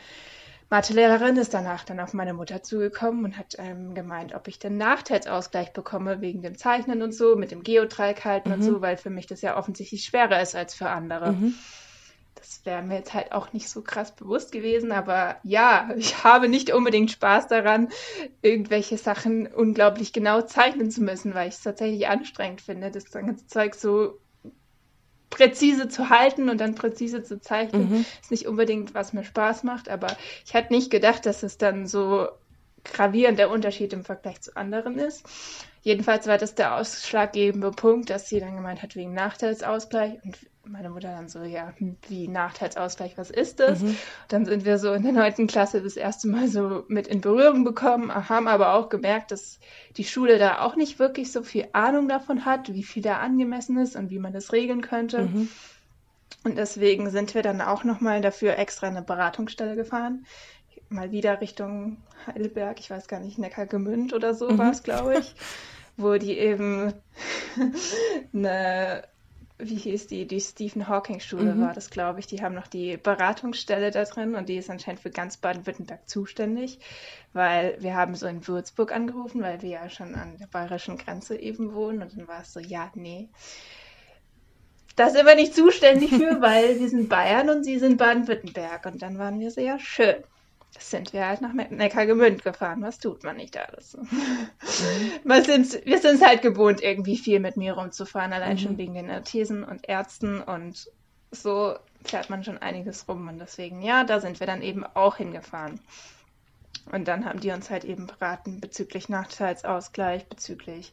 [0.70, 4.76] Mathelehrerin ist danach dann auf meine Mutter zugekommen und hat ähm, gemeint, ob ich den
[4.76, 8.54] Nachteilsausgleich bekomme wegen dem Zeichnen und so, mit dem Geodreieck halten mhm.
[8.56, 11.32] und so, weil für mich das ja offensichtlich schwerer ist als für andere.
[11.32, 11.54] Mhm.
[12.34, 16.48] Das wäre mir jetzt halt auch nicht so krass bewusst gewesen, aber ja, ich habe
[16.48, 17.88] nicht unbedingt Spaß daran,
[18.42, 23.46] irgendwelche Sachen unglaublich genau zeichnen zu müssen, weil ich es tatsächlich anstrengend finde, das ganze
[23.46, 24.18] Zeug so
[25.30, 28.04] präzise zu halten und dann präzise zu zeichnen, mhm.
[28.22, 31.86] ist nicht unbedingt, was mir Spaß macht, aber ich hätte nicht gedacht, dass es dann
[31.86, 32.28] so
[32.84, 35.26] gravierend der Unterschied im Vergleich zu anderen ist.
[35.82, 40.22] Jedenfalls war das der ausschlaggebende Punkt, dass sie dann gemeint hat, wegen Nachteilsausgleich.
[40.24, 40.36] Und
[40.70, 43.80] meine Mutter dann so, ja, hm, wie Nachteilsausgleich, was ist das?
[43.80, 43.96] Mhm.
[44.28, 47.64] Dann sind wir so in der neunten Klasse das erste Mal so mit in Berührung
[47.64, 49.58] bekommen, haben aber auch gemerkt, dass
[49.96, 53.78] die Schule da auch nicht wirklich so viel Ahnung davon hat, wie viel da angemessen
[53.78, 55.22] ist und wie man das regeln könnte.
[55.22, 55.48] Mhm.
[56.44, 60.26] Und deswegen sind wir dann auch nochmal dafür extra eine Beratungsstelle gefahren.
[60.88, 64.58] Mal wieder Richtung Heidelberg, ich weiß gar nicht, Neckargemünd oder so mhm.
[64.58, 65.34] war es, glaube ich,
[65.96, 66.92] wo die eben
[68.32, 69.02] eine
[69.58, 71.62] wie hieß die, die Stephen Hawking Schule mhm.
[71.62, 72.26] war das, glaube ich.
[72.26, 76.78] Die haben noch die Beratungsstelle da drin und die ist anscheinend für ganz Baden-Württemberg zuständig,
[77.32, 81.36] weil wir haben so in Würzburg angerufen, weil wir ja schon an der bayerischen Grenze
[81.36, 83.28] eben wohnen und dann war es so, ja, nee.
[84.94, 88.86] Da sind wir nicht zuständig für, weil wir sind Bayern und sie sind Baden-Württemberg.
[88.86, 89.78] Und dann waren wir so, ja,
[90.78, 92.82] sind wir halt nach Neckargemünd gefahren.
[92.82, 93.96] Was tut man nicht alles?
[93.96, 94.48] Mhm.
[95.24, 98.58] wir sind es halt gewohnt, irgendwie viel mit mir rumzufahren, allein mhm.
[98.58, 100.90] schon wegen den Arthesen und Ärzten und
[101.30, 105.16] so fährt man schon einiges rum und deswegen, ja, da sind wir dann eben auch
[105.16, 105.80] hingefahren.
[106.90, 110.92] Und dann haben die uns halt eben beraten bezüglich Nachteilsausgleich, bezüglich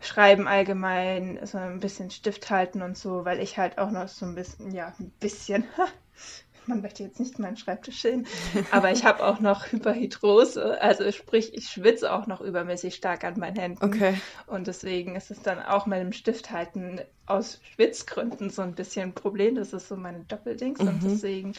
[0.00, 4.26] Schreiben allgemein, so ein bisschen Stift halten und so, weil ich halt auch noch so
[4.26, 5.64] ein bisschen, ja, ein bisschen,
[6.66, 8.26] man möchte jetzt nicht meinen Schreibtisch sehen,
[8.70, 13.38] aber ich habe auch noch Hyperhidrose, also sprich, ich schwitze auch noch übermäßig stark an
[13.38, 13.84] meinen Händen.
[13.84, 14.20] Okay.
[14.46, 19.14] Und deswegen ist es dann auch mit dem Stifthalten aus Schwitzgründen so ein bisschen ein
[19.14, 19.54] Problem.
[19.54, 20.88] Das ist so meine Doppeldings mhm.
[20.88, 21.52] und deswegen,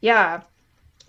[0.00, 0.44] ja,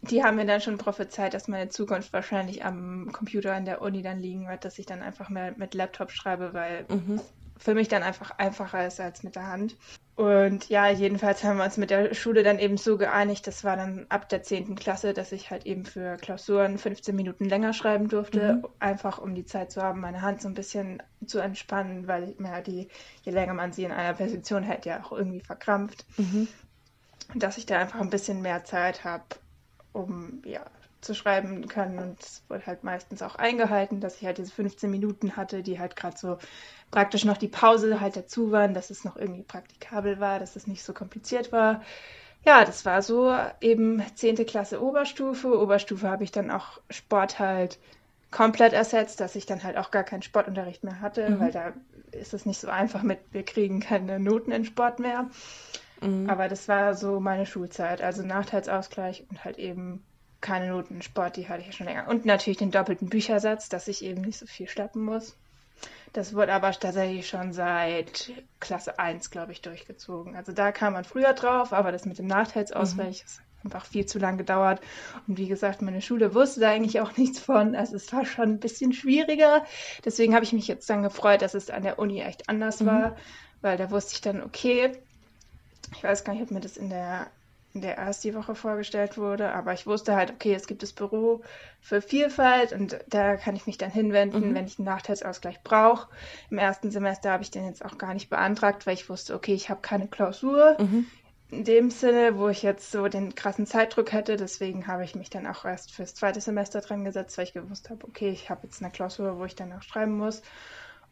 [0.02, 4.02] die haben mir dann schon prophezeit, dass meine Zukunft wahrscheinlich am Computer an der Uni
[4.02, 7.20] dann liegen wird, dass ich dann einfach mehr mit Laptop schreibe, weil mhm.
[7.58, 9.78] Für mich dann einfach einfacher ist als mit der Hand.
[10.16, 13.76] Und ja, jedenfalls haben wir uns mit der Schule dann eben so geeinigt, das war
[13.76, 14.76] dann ab der 10.
[14.76, 18.68] Klasse, dass ich halt eben für Klausuren 15 Minuten länger schreiben durfte, mhm.
[18.80, 22.40] einfach um die Zeit zu haben, meine Hand so ein bisschen zu entspannen, weil ich
[22.40, 22.88] mir die,
[23.24, 26.06] je länger man sie in einer Position hält, ja auch irgendwie verkrampft.
[26.18, 26.48] Mhm.
[27.34, 29.26] Dass ich da einfach ein bisschen mehr Zeit habe,
[29.92, 30.64] um ja
[31.06, 32.00] zu schreiben können.
[32.00, 35.80] Und es wurde halt meistens auch eingehalten, dass ich halt diese 15 Minuten hatte, die
[35.80, 36.38] halt gerade so
[36.92, 40.68] praktisch noch die Pause halt dazu waren, dass es noch irgendwie praktikabel war, dass es
[40.68, 41.82] nicht so kompliziert war.
[42.46, 44.46] Ja, das war so eben 10.
[44.46, 45.60] Klasse Oberstufe.
[45.60, 47.80] Oberstufe habe ich dann auch Sport halt
[48.32, 51.40] komplett ersetzt, dass ich dann halt auch gar keinen Sportunterricht mehr hatte, mhm.
[51.40, 51.74] weil da
[52.12, 55.30] ist es nicht so einfach mit, wir kriegen keine Noten in Sport mehr.
[56.02, 56.30] Mhm.
[56.30, 60.04] Aber das war so meine Schulzeit, also Nachteilsausgleich und halt eben
[60.46, 62.08] keine Noten Sport, die hatte ich ja schon länger.
[62.08, 65.36] Und natürlich den doppelten Büchersatz, dass ich eben nicht so viel schleppen muss.
[66.14, 70.36] Das wurde aber tatsächlich schon seit Klasse 1, glaube ich, durchgezogen.
[70.36, 73.26] Also da kam man früher drauf, aber das mit dem Nachteilsausgleich mhm.
[73.26, 74.82] ist einfach viel zu lang gedauert.
[75.28, 77.76] Und wie gesagt, meine Schule wusste da eigentlich auch nichts von.
[77.76, 79.66] Also es war schon ein bisschen schwieriger.
[80.06, 82.86] Deswegen habe ich mich jetzt dann gefreut, dass es an der Uni echt anders mhm.
[82.86, 83.16] war,
[83.62, 84.92] weil da wusste ich dann, okay,
[85.96, 87.28] ich weiß gar nicht, ob mir das in der
[87.76, 90.94] in der erst die Woche vorgestellt wurde, aber ich wusste halt, okay, es gibt das
[90.94, 91.42] Büro
[91.82, 94.56] für Vielfalt und da kann ich mich dann hinwenden, mhm.
[94.56, 96.08] wenn ich einen Nachteilsausgleich brauche.
[96.50, 99.54] Im ersten Semester habe ich den jetzt auch gar nicht beantragt, weil ich wusste, okay,
[99.54, 100.78] ich habe keine Klausur.
[100.80, 101.06] Mhm.
[101.52, 105.30] In dem Sinne, wo ich jetzt so den krassen Zeitdruck hätte, deswegen habe ich mich
[105.30, 108.62] dann auch erst fürs zweite Semester dran gesetzt, weil ich gewusst habe, okay, ich habe
[108.64, 110.42] jetzt eine Klausur, wo ich dann auch schreiben muss.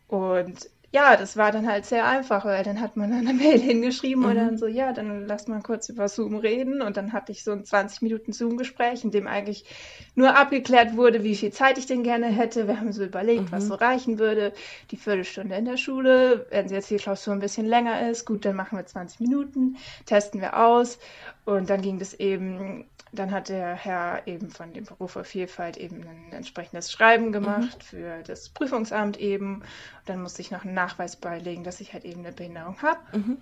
[0.07, 4.23] Und ja, das war dann halt sehr einfach, weil dann hat man eine Mail hingeschrieben
[4.23, 4.29] mhm.
[4.29, 6.83] und dann so, ja, dann lass mal kurz über Zoom reden.
[6.83, 9.65] Und dann hatte ich so ein 20 Minuten Zoom-Gespräch, in dem eigentlich
[10.13, 12.67] nur abgeklärt wurde, wie viel Zeit ich denn gerne hätte.
[12.67, 13.51] Wir haben so überlegt, mhm.
[13.51, 14.53] was so reichen würde.
[14.91, 18.55] Die Viertelstunde in der Schule, wenn jetzt die Klausur ein bisschen länger ist, gut, dann
[18.55, 20.99] machen wir 20 Minuten, testen wir aus.
[21.45, 25.77] Und dann ging das eben dann hat der Herr eben von dem Beruf für Vielfalt
[25.77, 27.81] eben ein entsprechendes Schreiben gemacht mhm.
[27.81, 29.57] für das Prüfungsamt eben.
[29.57, 29.63] Und
[30.07, 32.99] dann musste ich noch einen Nachweis beilegen, dass ich halt eben eine Behinderung habe.
[33.15, 33.37] Mhm.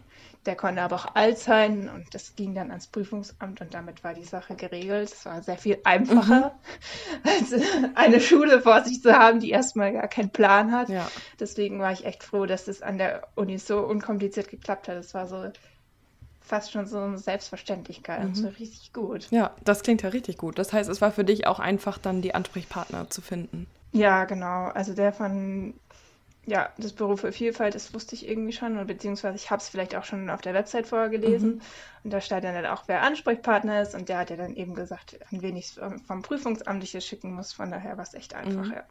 [0.46, 4.14] Der konnte aber auch alt sein und das ging dann ans Prüfungsamt und damit war
[4.14, 5.12] die Sache geregelt.
[5.14, 6.56] Es war sehr viel einfacher,
[7.24, 7.30] mhm.
[7.30, 7.54] als
[7.96, 10.90] eine Schule vor sich zu haben, die erstmal gar keinen Plan hat.
[10.90, 11.10] Ja.
[11.40, 14.98] Deswegen war ich echt froh, dass das an der Uni so unkompliziert geklappt hat.
[14.98, 15.52] Es war so
[16.52, 18.26] fast schon so eine Selbstverständlichkeit.
[18.26, 18.36] Mhm.
[18.36, 19.32] So richtig gut.
[19.32, 20.60] Ja, das klingt ja richtig gut.
[20.60, 23.68] Das heißt, es war für dich auch einfach, dann die Ansprechpartner zu finden.
[23.94, 24.66] Ja, genau.
[24.66, 25.74] Also der von,
[26.46, 29.96] ja, das Büro für Vielfalt, das wusste ich irgendwie schon, beziehungsweise ich habe es vielleicht
[29.96, 31.56] auch schon auf der Website vorher gelesen.
[31.56, 31.62] Mhm.
[32.04, 33.96] Und da stand dann halt auch, wer Ansprechpartner ist.
[33.96, 37.54] Und der hat ja dann eben gesagt, an wen ich vom Prüfungsamt ich schicken muss.
[37.54, 38.74] Von daher war es echt einfach, mhm.
[38.74, 38.84] ja.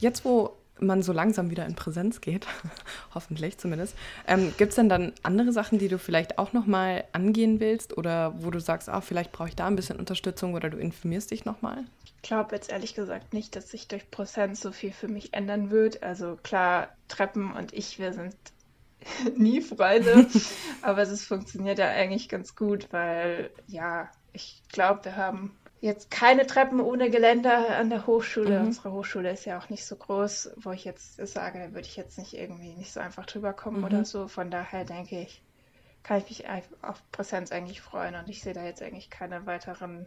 [0.00, 2.46] Jetzt, wo man so langsam wieder in Präsenz geht,
[3.14, 7.60] hoffentlich zumindest, ähm, gibt es denn dann andere Sachen, die du vielleicht auch nochmal angehen
[7.60, 10.78] willst oder wo du sagst, ah, vielleicht brauche ich da ein bisschen Unterstützung oder du
[10.78, 11.84] informierst dich nochmal?
[12.04, 15.70] Ich glaube jetzt ehrlich gesagt nicht, dass sich durch Präsenz so viel für mich ändern
[15.70, 16.02] wird.
[16.02, 18.34] Also klar, Treppen und ich, wir sind
[19.36, 20.26] nie Freunde,
[20.82, 26.46] aber es funktioniert ja eigentlich ganz gut, weil ja, ich glaube, wir haben jetzt keine
[26.46, 28.60] Treppen ohne Geländer an der Hochschule.
[28.60, 28.66] Mhm.
[28.66, 31.96] Unsere Hochschule ist ja auch nicht so groß, wo ich jetzt sage, da würde ich
[31.96, 33.84] jetzt nicht irgendwie nicht so einfach drüber kommen mhm.
[33.84, 34.28] oder so.
[34.28, 35.42] Von daher denke ich,
[36.02, 36.44] kann ich mich
[36.82, 40.06] auf Präsenz eigentlich freuen und ich sehe da jetzt eigentlich keine weiteren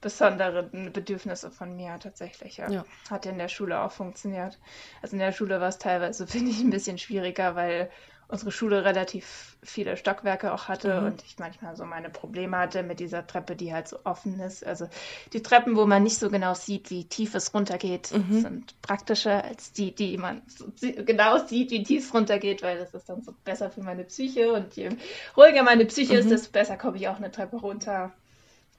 [0.00, 2.58] besonderen Bedürfnisse von mir tatsächlich.
[2.58, 2.70] Ja.
[2.70, 2.84] ja.
[3.10, 4.58] Hat in der Schule auch funktioniert.
[5.02, 7.90] Also in der Schule war es teilweise, finde ich, ein bisschen schwieriger, weil
[8.28, 11.06] unsere Schule relativ viele Stockwerke auch hatte mhm.
[11.06, 14.64] und ich manchmal so meine Probleme hatte mit dieser Treppe, die halt so offen ist.
[14.64, 14.88] Also
[15.32, 18.42] die Treppen, wo man nicht so genau sieht, wie tief es runtergeht, mhm.
[18.42, 22.92] sind praktischer als die, die man so genau sieht, wie tief es runtergeht, weil das
[22.92, 24.90] ist dann so besser für meine Psyche und je
[25.36, 26.20] ruhiger meine Psyche mhm.
[26.20, 28.12] ist, desto besser komme ich auch eine Treppe runter.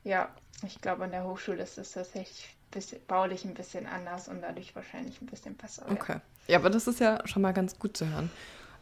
[0.04, 0.30] Ja,
[0.66, 4.76] ich glaube, an der Hochschule ist das tatsächlich bisschen, baulich ein bisschen anders und dadurch
[4.76, 5.86] wahrscheinlich ein bisschen besser.
[5.90, 6.14] Okay.
[6.14, 6.22] Ja.
[6.48, 8.30] ja, aber das ist ja schon mal ganz gut zu hören.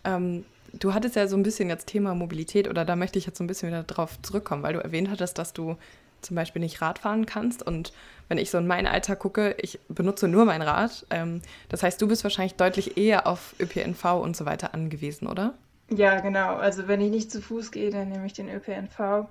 [0.08, 3.38] Ähm, du hattest ja so ein bisschen jetzt Thema Mobilität oder da möchte ich jetzt
[3.38, 5.78] so ein bisschen wieder drauf zurückkommen, weil du erwähnt hattest, dass du
[6.22, 7.62] zum Beispiel nicht Rad fahren kannst.
[7.62, 7.94] Und
[8.28, 11.06] wenn ich so in meinen Alltag gucke, ich benutze nur mein Rad.
[11.10, 15.54] Ähm, das heißt, du bist wahrscheinlich deutlich eher auf ÖPNV und so weiter angewiesen, oder?
[15.90, 16.56] Ja, genau.
[16.56, 19.28] Also wenn ich nicht zu Fuß gehe, dann nehme ich den ÖPNV.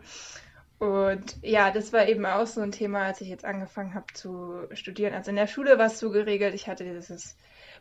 [0.78, 4.60] Und ja, das war eben auch so ein Thema, als ich jetzt angefangen habe zu
[4.72, 5.14] studieren.
[5.14, 7.36] Also in der Schule war es so geregelt, ich hatte dieses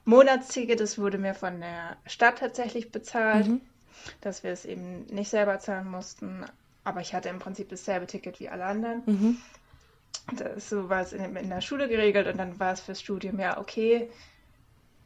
[0.06, 3.62] Monatsticket, das wurde mir von der Stadt tatsächlich bezahlt, mhm.
[4.22, 6.46] dass wir es eben nicht selber zahlen mussten.
[6.84, 9.02] Aber ich hatte im Prinzip dasselbe Ticket wie alle anderen.
[9.06, 9.38] Mhm.
[10.38, 13.40] Das, so war es in, in der Schule geregelt und dann war es fürs Studium
[13.40, 14.10] ja okay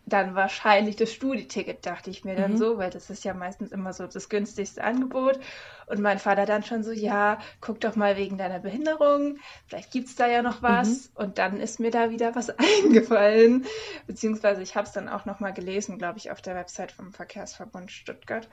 [0.10, 2.58] dann wahrscheinlich das Studieticket, dachte ich mir dann mhm.
[2.58, 5.40] so, weil das ist ja meistens immer so das günstigste Angebot.
[5.88, 10.08] Und mein Vater dann schon so, ja, guck doch mal wegen deiner Behinderung, vielleicht gibt
[10.08, 11.10] es da ja noch was.
[11.10, 11.10] Mhm.
[11.16, 12.50] Und dann ist mir da wieder was
[12.84, 13.66] eingefallen.
[14.08, 17.92] Beziehungsweise ich habe es dann auch nochmal gelesen, glaube ich, auf der Website vom Verkehrsverbund
[17.92, 18.48] Stuttgart.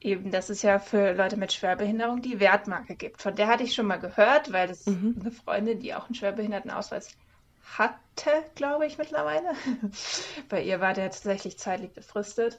[0.00, 3.20] Eben, dass es ja für Leute mit Schwerbehinderung die Wertmarke gibt.
[3.20, 5.16] Von der hatte ich schon mal gehört, weil das mhm.
[5.20, 7.16] eine Freundin, die auch einen Schwerbehindertenausweis
[7.76, 9.52] hatte, glaube ich, mittlerweile.
[10.48, 12.58] Bei ihr war der tatsächlich zeitlich befristet.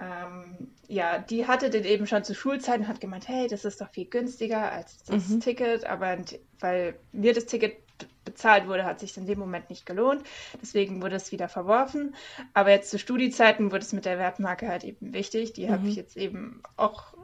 [0.00, 3.80] Ähm, ja, die hatte den eben schon zu Schulzeiten und hat gemeint, hey, das ist
[3.80, 5.40] doch viel günstiger als das mhm.
[5.40, 6.18] Ticket, aber
[6.58, 7.76] weil mir das Ticket
[8.24, 10.22] bezahlt wurde, hat sich in dem Moment nicht gelohnt.
[10.60, 12.14] Deswegen wurde es wieder verworfen.
[12.54, 15.52] Aber jetzt zu Studiezeiten wurde es mit der Wertmarke halt eben wichtig.
[15.52, 15.72] Die mhm.
[15.72, 17.14] habe ich jetzt eben auch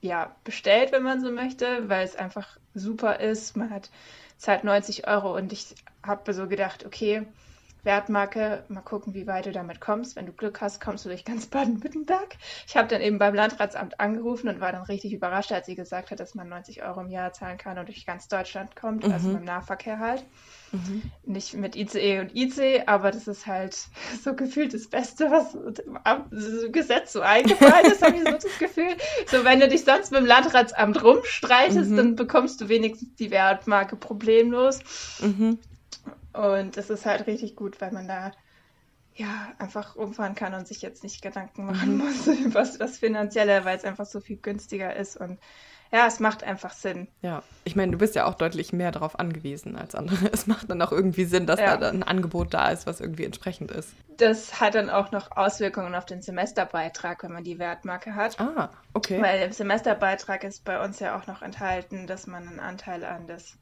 [0.00, 3.56] ja, bestellt, wenn man so möchte, weil es einfach super ist.
[3.56, 3.90] Man hat
[4.36, 5.34] zahlt 90 Euro.
[5.34, 7.26] Und ich habe so gedacht, okay,
[7.86, 10.16] Wertmarke, mal gucken, wie weit du damit kommst.
[10.16, 12.36] Wenn du Glück hast, kommst du durch ganz Baden-Württemberg.
[12.66, 16.10] Ich habe dann eben beim Landratsamt angerufen und war dann richtig überrascht, als sie gesagt
[16.10, 19.08] hat, dass man 90 Euro im Jahr zahlen kann und durch ganz Deutschland kommt, also
[19.08, 19.14] mhm.
[19.14, 20.24] also beim Nahverkehr halt.
[20.72, 21.02] Mhm.
[21.24, 23.78] Nicht mit ICE und IC, aber das ist halt
[24.22, 28.96] so gefühlt das Beste, was im Gesetz so eingefallen ist, habe ich so das Gefühl.
[29.26, 31.96] So, wenn du dich sonst mit dem Landratsamt rumstreitest, mhm.
[31.96, 34.80] dann bekommst du wenigstens die Wertmarke problemlos.
[35.20, 35.58] Mhm.
[36.36, 38.32] Und es ist halt richtig gut, weil man da
[39.14, 42.04] ja einfach umfahren kann und sich jetzt nicht Gedanken machen mhm.
[42.04, 45.16] muss über das Finanzielle, weil es einfach so viel günstiger ist.
[45.16, 45.38] Und
[45.92, 47.08] ja, es macht einfach Sinn.
[47.22, 50.16] Ja, ich meine, du bist ja auch deutlich mehr darauf angewiesen als andere.
[50.32, 51.76] Es macht dann auch irgendwie Sinn, dass ja.
[51.76, 53.94] da ein Angebot da ist, was irgendwie entsprechend ist.
[54.16, 58.38] Das hat dann auch noch Auswirkungen auf den Semesterbeitrag, wenn man die Wertmarke hat.
[58.40, 59.22] Ah, okay.
[59.22, 63.26] Weil im Semesterbeitrag ist bei uns ja auch noch enthalten, dass man einen Anteil an
[63.26, 63.56] das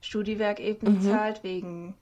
[0.00, 1.02] Studiwerk eben mhm.
[1.02, 1.94] zahlt, wegen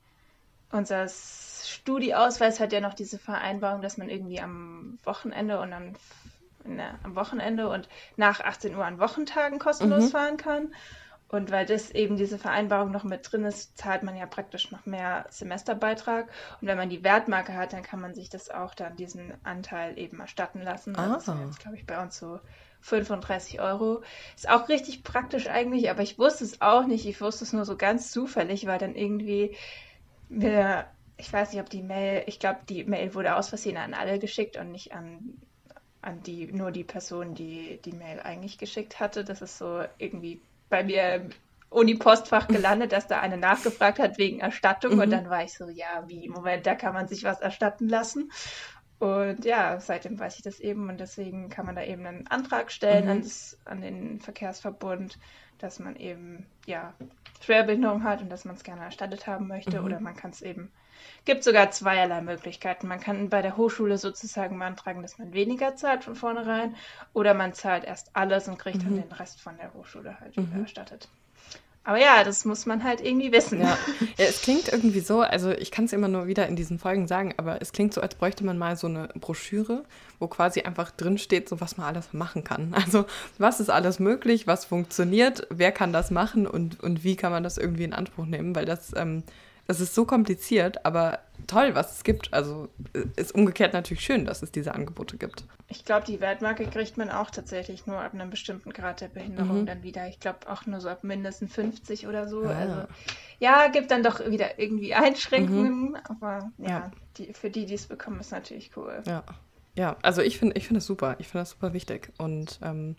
[0.73, 5.95] unseres Studieausweis hat ja noch diese Vereinbarung, dass man irgendwie am Wochenende und dann
[6.65, 10.09] der, am Wochenende und nach 18 Uhr an Wochentagen kostenlos mhm.
[10.09, 10.75] fahren kann.
[11.29, 14.85] Und weil das eben diese Vereinbarung noch mit drin ist, zahlt man ja praktisch noch
[14.85, 16.29] mehr Semesterbeitrag.
[16.61, 19.99] Und wenn man die Wertmarke hat, dann kann man sich das auch dann diesen Anteil
[19.99, 20.95] eben erstatten lassen.
[20.95, 21.15] Ah.
[21.15, 22.39] Das ist jetzt, glaube ich, bei uns so
[22.83, 24.03] 35 Euro.
[24.37, 27.07] Ist auch richtig praktisch eigentlich, aber ich wusste es auch nicht.
[27.07, 29.57] Ich wusste es nur so ganz zufällig, weil dann irgendwie
[30.33, 33.95] mir, ich weiß nicht, ob die Mail, ich glaube, die Mail wurde aus Versehen an
[33.95, 35.39] alle geschickt und nicht an
[36.03, 39.25] an die, nur die Person, die die Mail eigentlich geschickt hatte.
[39.25, 41.31] Das ist so irgendwie bei mir
[41.71, 44.95] Uni-Postfach gelandet, dass da eine nachgefragt hat wegen Erstattung.
[44.95, 45.01] Mhm.
[45.01, 48.31] Und dann war ich so, ja, wie, Moment, da kann man sich was erstatten lassen.
[48.99, 52.71] Und ja, seitdem weiß ich das eben und deswegen kann man da eben einen Antrag
[52.71, 53.11] stellen mhm.
[53.11, 55.19] an, das, an den Verkehrsverbund,
[55.59, 56.95] dass man eben ja
[57.43, 59.87] Schwerbehinderung hat und dass man es gerne erstattet haben möchte mhm.
[59.87, 60.73] oder man kann es eben
[61.25, 62.89] gibt sogar zweierlei Möglichkeiten.
[62.89, 66.77] Man kann bei der Hochschule sozusagen beantragen, dass man weniger zahlt von vornherein
[67.13, 68.97] oder man zahlt erst alles und kriegt mhm.
[68.97, 70.63] dann den Rest von der Hochschule halt mhm.
[70.63, 71.09] erstattet.
[71.85, 73.61] Aber ja, das muss man halt irgendwie wissen.
[73.61, 73.77] Ja.
[74.17, 77.09] ja es klingt irgendwie so, also ich kann es immer nur wieder in diesen Folgen
[77.09, 79.85] sagen, aber es klingt so, als bräuchte man mal so eine Broschüre,
[80.21, 82.75] wo quasi einfach drin steht, so was man alles machen kann.
[82.83, 83.07] Also
[83.39, 87.43] was ist alles möglich, was funktioniert, wer kann das machen und, und wie kann man
[87.43, 89.23] das irgendwie in Anspruch nehmen, weil das ähm,
[89.67, 92.33] es ist so kompliziert, aber toll, was es gibt.
[92.33, 92.69] Also
[93.17, 95.45] ist umgekehrt natürlich schön, dass es diese Angebote gibt.
[95.69, 99.63] Ich glaube, die Wertmarke kriegt man auch tatsächlich nur ab einem bestimmten Grad der Behinderung
[99.63, 99.67] mhm.
[99.67, 100.09] dann wieder.
[100.09, 102.45] Ich glaube auch nur so ab mindestens 50 oder so.
[102.45, 102.55] Ah.
[102.55, 102.83] Also
[103.39, 105.97] ja, gibt dann doch wieder irgendwie Einschränkungen, mhm.
[106.05, 106.91] aber ja, ja.
[107.17, 109.03] Die, für die, die es bekommen, ist natürlich cool.
[109.07, 109.25] Ja.
[109.75, 111.17] Ja, also ich finde ich find das super.
[111.19, 112.13] Ich finde das super wichtig.
[112.19, 112.97] Und ähm,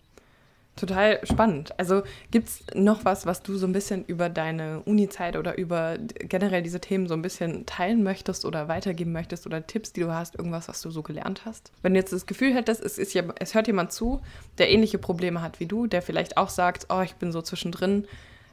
[0.76, 1.78] Total spannend.
[1.78, 5.98] Also gibt es noch was, was du so ein bisschen über deine Uni-Zeit oder über
[5.98, 10.12] generell diese Themen so ein bisschen teilen möchtest oder weitergeben möchtest oder Tipps, die du
[10.12, 11.70] hast, irgendwas, was du so gelernt hast?
[11.82, 14.20] Wenn du jetzt das Gefühl hättest, es, ist es hört jemand zu,
[14.58, 18.08] der ähnliche Probleme hat wie du, der vielleicht auch sagt, oh, ich bin so zwischendrin,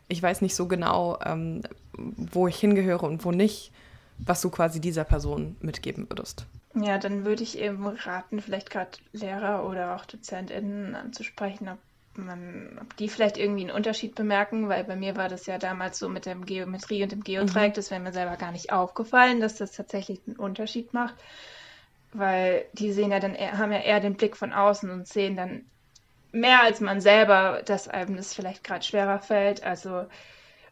[0.08, 1.62] ich weiß nicht so genau, ähm,
[1.98, 3.72] wo ich hingehöre und wo nicht,
[4.20, 6.46] was du quasi dieser Person mitgeben würdest.
[6.76, 11.80] Ja, dann würde ich eben raten, vielleicht gerade Lehrer oder auch DozentInnen anzusprechen, ob
[12.18, 16.00] man, ob die vielleicht irgendwie einen Unterschied bemerken, weil bei mir war das ja damals
[16.00, 17.76] so mit der Geometrie und dem Geodreieck, mhm.
[17.76, 21.16] das wäre mir selber gar nicht aufgefallen, dass das tatsächlich einen Unterschied macht,
[22.14, 25.38] weil die sehen ja dann, eher, haben ja eher den Blick von außen und sehen
[25.38, 25.66] dann
[26.32, 29.64] mehr als man selber, dass einem das vielleicht gerade schwerer fällt.
[29.64, 30.06] Also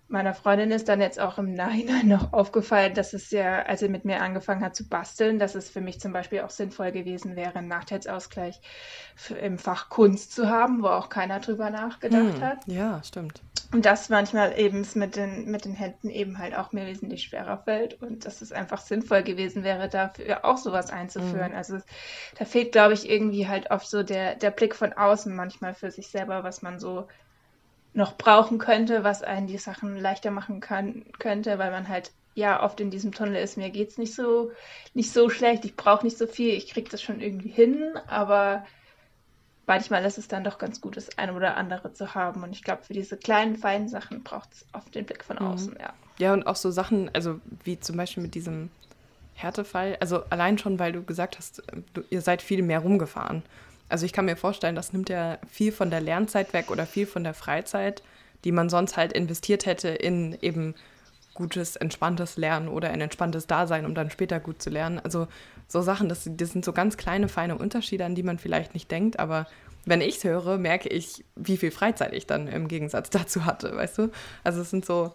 [0.10, 3.90] meiner Freundin ist dann jetzt auch im Nachhinein noch aufgefallen, dass es ja, als sie
[3.90, 7.36] mit mir angefangen hat zu basteln, dass es für mich zum Beispiel auch sinnvoll gewesen
[7.36, 8.60] wäre, einen Nachteilsausgleich
[9.42, 12.68] im Fach Kunst zu haben, wo auch keiner drüber nachgedacht hm, hat.
[12.68, 13.42] Ja, stimmt.
[13.72, 17.60] Und das manchmal eben mit den, mit den Händen eben halt auch mir wesentlich schwerer
[17.60, 21.52] fällt und dass es einfach sinnvoll gewesen wäre, dafür auch sowas einzuführen.
[21.52, 21.58] Mhm.
[21.58, 21.78] Also
[22.38, 25.92] da fehlt, glaube ich, irgendwie halt oft so der, der Blick von außen manchmal für
[25.92, 27.08] sich selber, was man so
[27.94, 32.64] noch brauchen könnte, was einen die Sachen leichter machen kann, könnte, weil man halt ja
[32.64, 34.52] oft in diesem Tunnel ist, mir geht's nicht so
[34.94, 38.66] nicht so schlecht, ich brauche nicht so viel, ich kriege das schon irgendwie hin, aber
[39.70, 42.44] manchmal ist es dann doch ganz gut, das eine oder andere zu haben.
[42.44, 45.46] Und ich glaube, für diese kleinen, feinen Sachen braucht es oft den Blick von mhm.
[45.46, 45.80] außen, mhm.
[45.80, 45.94] ja.
[46.18, 48.70] Ja, und auch so Sachen, also wie zum Beispiel mit diesem
[49.36, 53.44] Härtefall, also allein schon, weil du gesagt hast, du, ihr seid viel mehr rumgefahren.
[53.90, 57.06] Also ich kann mir vorstellen, das nimmt ja viel von der Lernzeit weg oder viel
[57.06, 58.04] von der Freizeit,
[58.44, 60.76] die man sonst halt investiert hätte in eben
[61.34, 65.00] gutes, entspanntes Lernen oder ein entspanntes Dasein, um dann später gut zu lernen.
[65.00, 65.28] Also
[65.68, 68.92] so Sachen, das, das sind so ganz kleine, feine Unterschiede, an die man vielleicht nicht
[68.92, 69.48] denkt, aber
[69.86, 73.76] wenn ich es höre, merke ich, wie viel Freizeit ich dann im Gegensatz dazu hatte,
[73.76, 74.12] weißt du?
[74.44, 75.14] Also es sind so,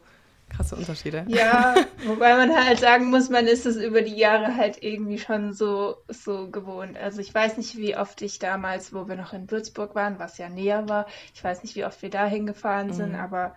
[0.49, 1.25] krasse Unterschiede.
[1.29, 1.75] Ja,
[2.07, 5.97] wobei man halt sagen muss, man ist es über die Jahre halt irgendwie schon so,
[6.09, 6.97] so gewohnt.
[6.97, 10.39] Also ich weiß nicht, wie oft ich damals, wo wir noch in Würzburg waren, was
[10.39, 13.21] ja näher war, ich weiß nicht, wie oft wir da hingefahren sind, mhm.
[13.21, 13.57] aber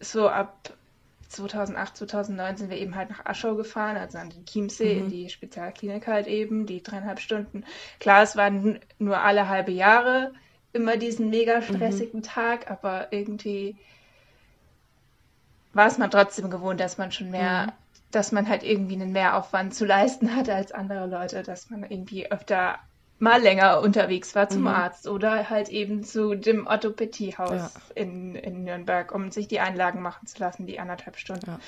[0.00, 0.72] so ab
[1.28, 5.00] 2008, 2009 sind wir eben halt nach Aschau gefahren, also an den Chiemsee, mhm.
[5.02, 7.64] in die Spezialklinik halt eben, die dreieinhalb Stunden.
[8.00, 10.32] Klar, es waren nur alle halbe Jahre
[10.72, 12.24] immer diesen mega stressigen mhm.
[12.24, 13.76] Tag, aber irgendwie
[15.72, 17.72] war es man trotzdem gewohnt, dass man schon mehr, mhm.
[18.10, 22.30] dass man halt irgendwie einen Mehraufwand zu leisten hat als andere Leute, dass man irgendwie
[22.30, 22.78] öfter
[23.20, 24.68] mal länger unterwegs war zum mhm.
[24.68, 27.70] Arzt oder halt eben zu dem Orthopädiehaus ja.
[27.94, 31.50] in, in Nürnberg, um sich die Einlagen machen zu lassen, die anderthalb Stunden.
[31.50, 31.60] Ja.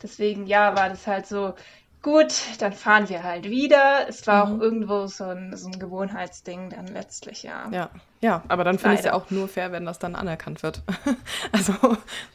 [0.00, 1.54] Deswegen, ja, war das halt so,
[2.02, 4.08] gut, dann fahren wir halt wieder.
[4.08, 4.52] Es war mhm.
[4.52, 7.68] auch irgendwo so ein, so ein Gewohnheitsding dann letztlich, ja.
[7.70, 7.90] Ja,
[8.20, 10.82] ja aber dann finde ich es ja auch nur fair, wenn das dann anerkannt wird.
[11.52, 11.74] also,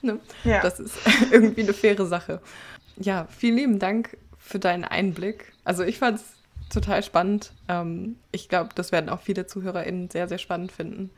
[0.01, 0.19] ne?
[0.43, 0.61] ja.
[0.61, 0.97] das ist
[1.31, 2.41] irgendwie eine faire Sache.
[2.97, 5.53] Ja, vielen lieben Dank für deinen Einblick.
[5.63, 6.25] Also ich fand es
[6.69, 7.51] total spannend.
[7.67, 11.09] Ähm, ich glaube, das werden auch viele ZuhörerInnen sehr, sehr spannend finden.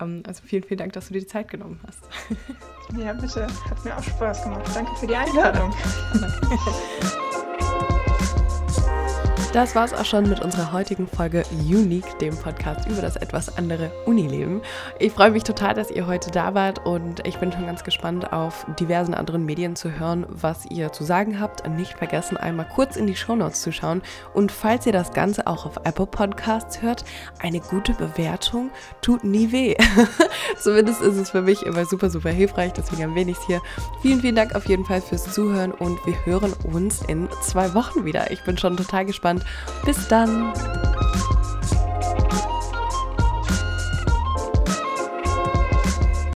[0.00, 2.00] Ähm, also vielen, vielen Dank, dass du dir die Zeit genommen hast.
[2.96, 3.46] Ja, bitte.
[3.68, 4.70] Hat mir auch Spaß gemacht.
[4.74, 5.74] Danke für die Einladung.
[9.54, 13.56] Das war es auch schon mit unserer heutigen Folge Unique, dem Podcast über das etwas
[13.56, 14.60] andere Unileben.
[14.98, 18.30] Ich freue mich total, dass ihr heute da wart und ich bin schon ganz gespannt
[18.30, 21.66] auf diversen anderen Medien zu hören, was ihr zu sagen habt.
[21.66, 24.02] Nicht vergessen, einmal kurz in die Shownotes zu schauen
[24.34, 27.04] und falls ihr das Ganze auch auf Apple Podcasts hört,
[27.38, 28.70] eine gute Bewertung
[29.00, 29.76] tut nie weh.
[30.60, 33.62] Zumindest ist es für mich immer super, super hilfreich, deswegen ich es hier.
[34.02, 38.04] Vielen, vielen Dank auf jeden Fall fürs Zuhören und wir hören uns in zwei Wochen
[38.04, 38.30] wieder.
[38.30, 39.06] Ich bin schon total
[39.38, 39.84] gespannt.
[39.84, 40.52] Bis dann!